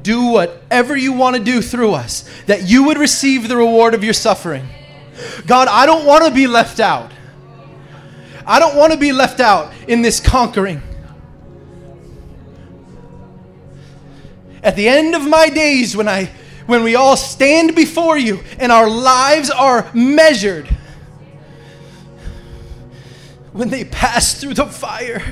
Do 0.00 0.26
whatever 0.28 0.96
you 0.96 1.12
want 1.12 1.36
to 1.36 1.42
do 1.42 1.60
through 1.60 1.92
us, 1.92 2.28
that 2.46 2.68
you 2.68 2.84
would 2.84 2.98
receive 2.98 3.48
the 3.48 3.56
reward 3.56 3.94
of 3.94 4.02
your 4.02 4.14
suffering. 4.14 4.66
God, 5.46 5.68
I 5.68 5.86
don't 5.86 6.06
want 6.06 6.24
to 6.24 6.30
be 6.30 6.46
left 6.46 6.80
out. 6.80 7.12
I 8.46 8.58
don't 8.58 8.76
want 8.76 8.92
to 8.92 8.98
be 8.98 9.12
left 9.12 9.40
out 9.40 9.72
in 9.86 10.02
this 10.02 10.20
conquering. 10.20 10.82
At 14.62 14.76
the 14.76 14.88
end 14.88 15.14
of 15.14 15.28
my 15.28 15.48
days, 15.48 15.96
when, 15.96 16.08
I, 16.08 16.30
when 16.66 16.84
we 16.84 16.94
all 16.94 17.16
stand 17.16 17.74
before 17.74 18.16
you 18.16 18.40
and 18.58 18.70
our 18.70 18.88
lives 18.88 19.50
are 19.50 19.90
measured, 19.92 20.66
when 23.52 23.68
they 23.68 23.84
pass 23.84 24.40
through 24.40 24.54
the 24.54 24.66
fire, 24.66 25.22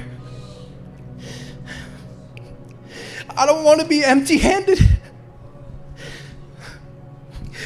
I 3.37 3.47
don't 3.47 3.65
want 3.65 3.81
to 3.81 3.87
be 3.87 4.05
empty 4.05 4.39
handed. 4.39 4.79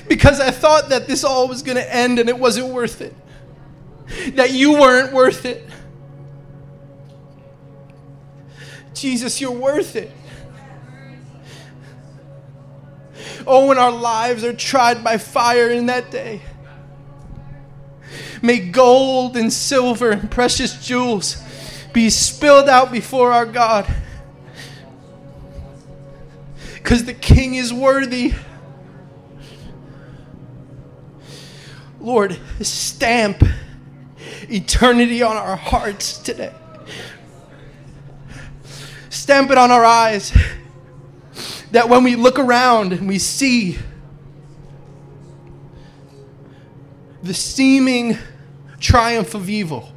because 0.08 0.40
I 0.40 0.50
thought 0.50 0.90
that 0.90 1.06
this 1.06 1.24
all 1.24 1.48
was 1.48 1.62
going 1.62 1.76
to 1.76 1.94
end 1.94 2.18
and 2.18 2.28
it 2.28 2.38
wasn't 2.38 2.68
worth 2.68 3.00
it. 3.00 3.14
That 4.34 4.52
you 4.52 4.72
weren't 4.72 5.12
worth 5.12 5.44
it. 5.44 5.66
Jesus, 8.92 9.40
you're 9.40 9.50
worth 9.50 9.96
it. 9.96 10.10
Oh, 13.46 13.66
when 13.66 13.78
our 13.78 13.90
lives 13.90 14.44
are 14.44 14.52
tried 14.52 15.02
by 15.02 15.18
fire 15.18 15.68
in 15.68 15.86
that 15.86 16.10
day. 16.10 16.42
May 18.40 18.58
gold 18.58 19.36
and 19.36 19.52
silver 19.52 20.10
and 20.10 20.30
precious 20.30 20.86
jewels 20.86 21.42
be 21.92 22.10
spilled 22.10 22.68
out 22.68 22.92
before 22.92 23.32
our 23.32 23.46
God 23.46 23.86
because 26.84 27.06
the 27.06 27.14
King 27.14 27.54
is 27.54 27.72
worthy. 27.72 28.34
Lord, 31.98 32.38
stamp 32.60 33.42
eternity 34.50 35.22
on 35.22 35.34
our 35.38 35.56
hearts 35.56 36.18
today. 36.18 36.52
Stamp 39.08 39.50
it 39.50 39.56
on 39.56 39.70
our 39.70 39.82
eyes 39.82 40.36
that 41.70 41.88
when 41.88 42.04
we 42.04 42.16
look 42.16 42.38
around 42.38 42.92
and 42.92 43.08
we 43.08 43.18
see 43.18 43.78
the 47.22 47.32
seeming 47.32 48.18
triumph 48.78 49.34
of 49.34 49.48
evil, 49.48 49.90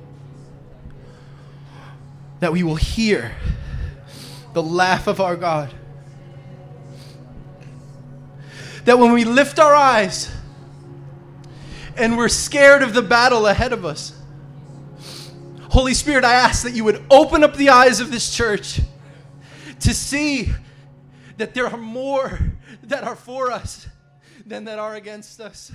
that 2.40 2.54
we 2.54 2.64
will 2.64 2.76
hear 2.76 3.36
the 4.54 4.64
laugh 4.64 5.08
of 5.08 5.20
our 5.20 5.36
God. 5.36 5.74
That 8.88 9.00
when 9.00 9.12
we 9.12 9.26
lift 9.26 9.60
our 9.60 9.76
eyes 9.76 10.32
and 11.98 12.18
we're 12.18 12.30
scared 12.30 12.82
of 12.84 12.94
the 12.94 13.02
battle 13.02 13.46
ahead 13.46 13.74
of 13.74 13.84
us, 13.84 14.18
Holy 15.64 15.94
Spirit, 15.94 16.24
I 16.24 16.36
ask 16.36 16.64
that 16.64 16.72
you 16.72 16.86
would 16.86 17.04
open 17.12 17.44
up 17.44 17.58
the 17.58 17.68
eyes 17.68 18.00
of 18.00 18.12
this 18.12 18.34
church 18.34 18.80
to 19.82 19.94
see 19.94 20.54
that 21.36 21.54
there 21.54 21.68
are 21.68 21.76
more 21.76 22.40
that 22.84 23.04
are 23.04 23.18
for 23.18 23.52
us 23.52 23.88
than 24.46 24.64
that 24.64 24.80
are 24.80 24.96
against 24.96 25.42
us. 25.42 25.70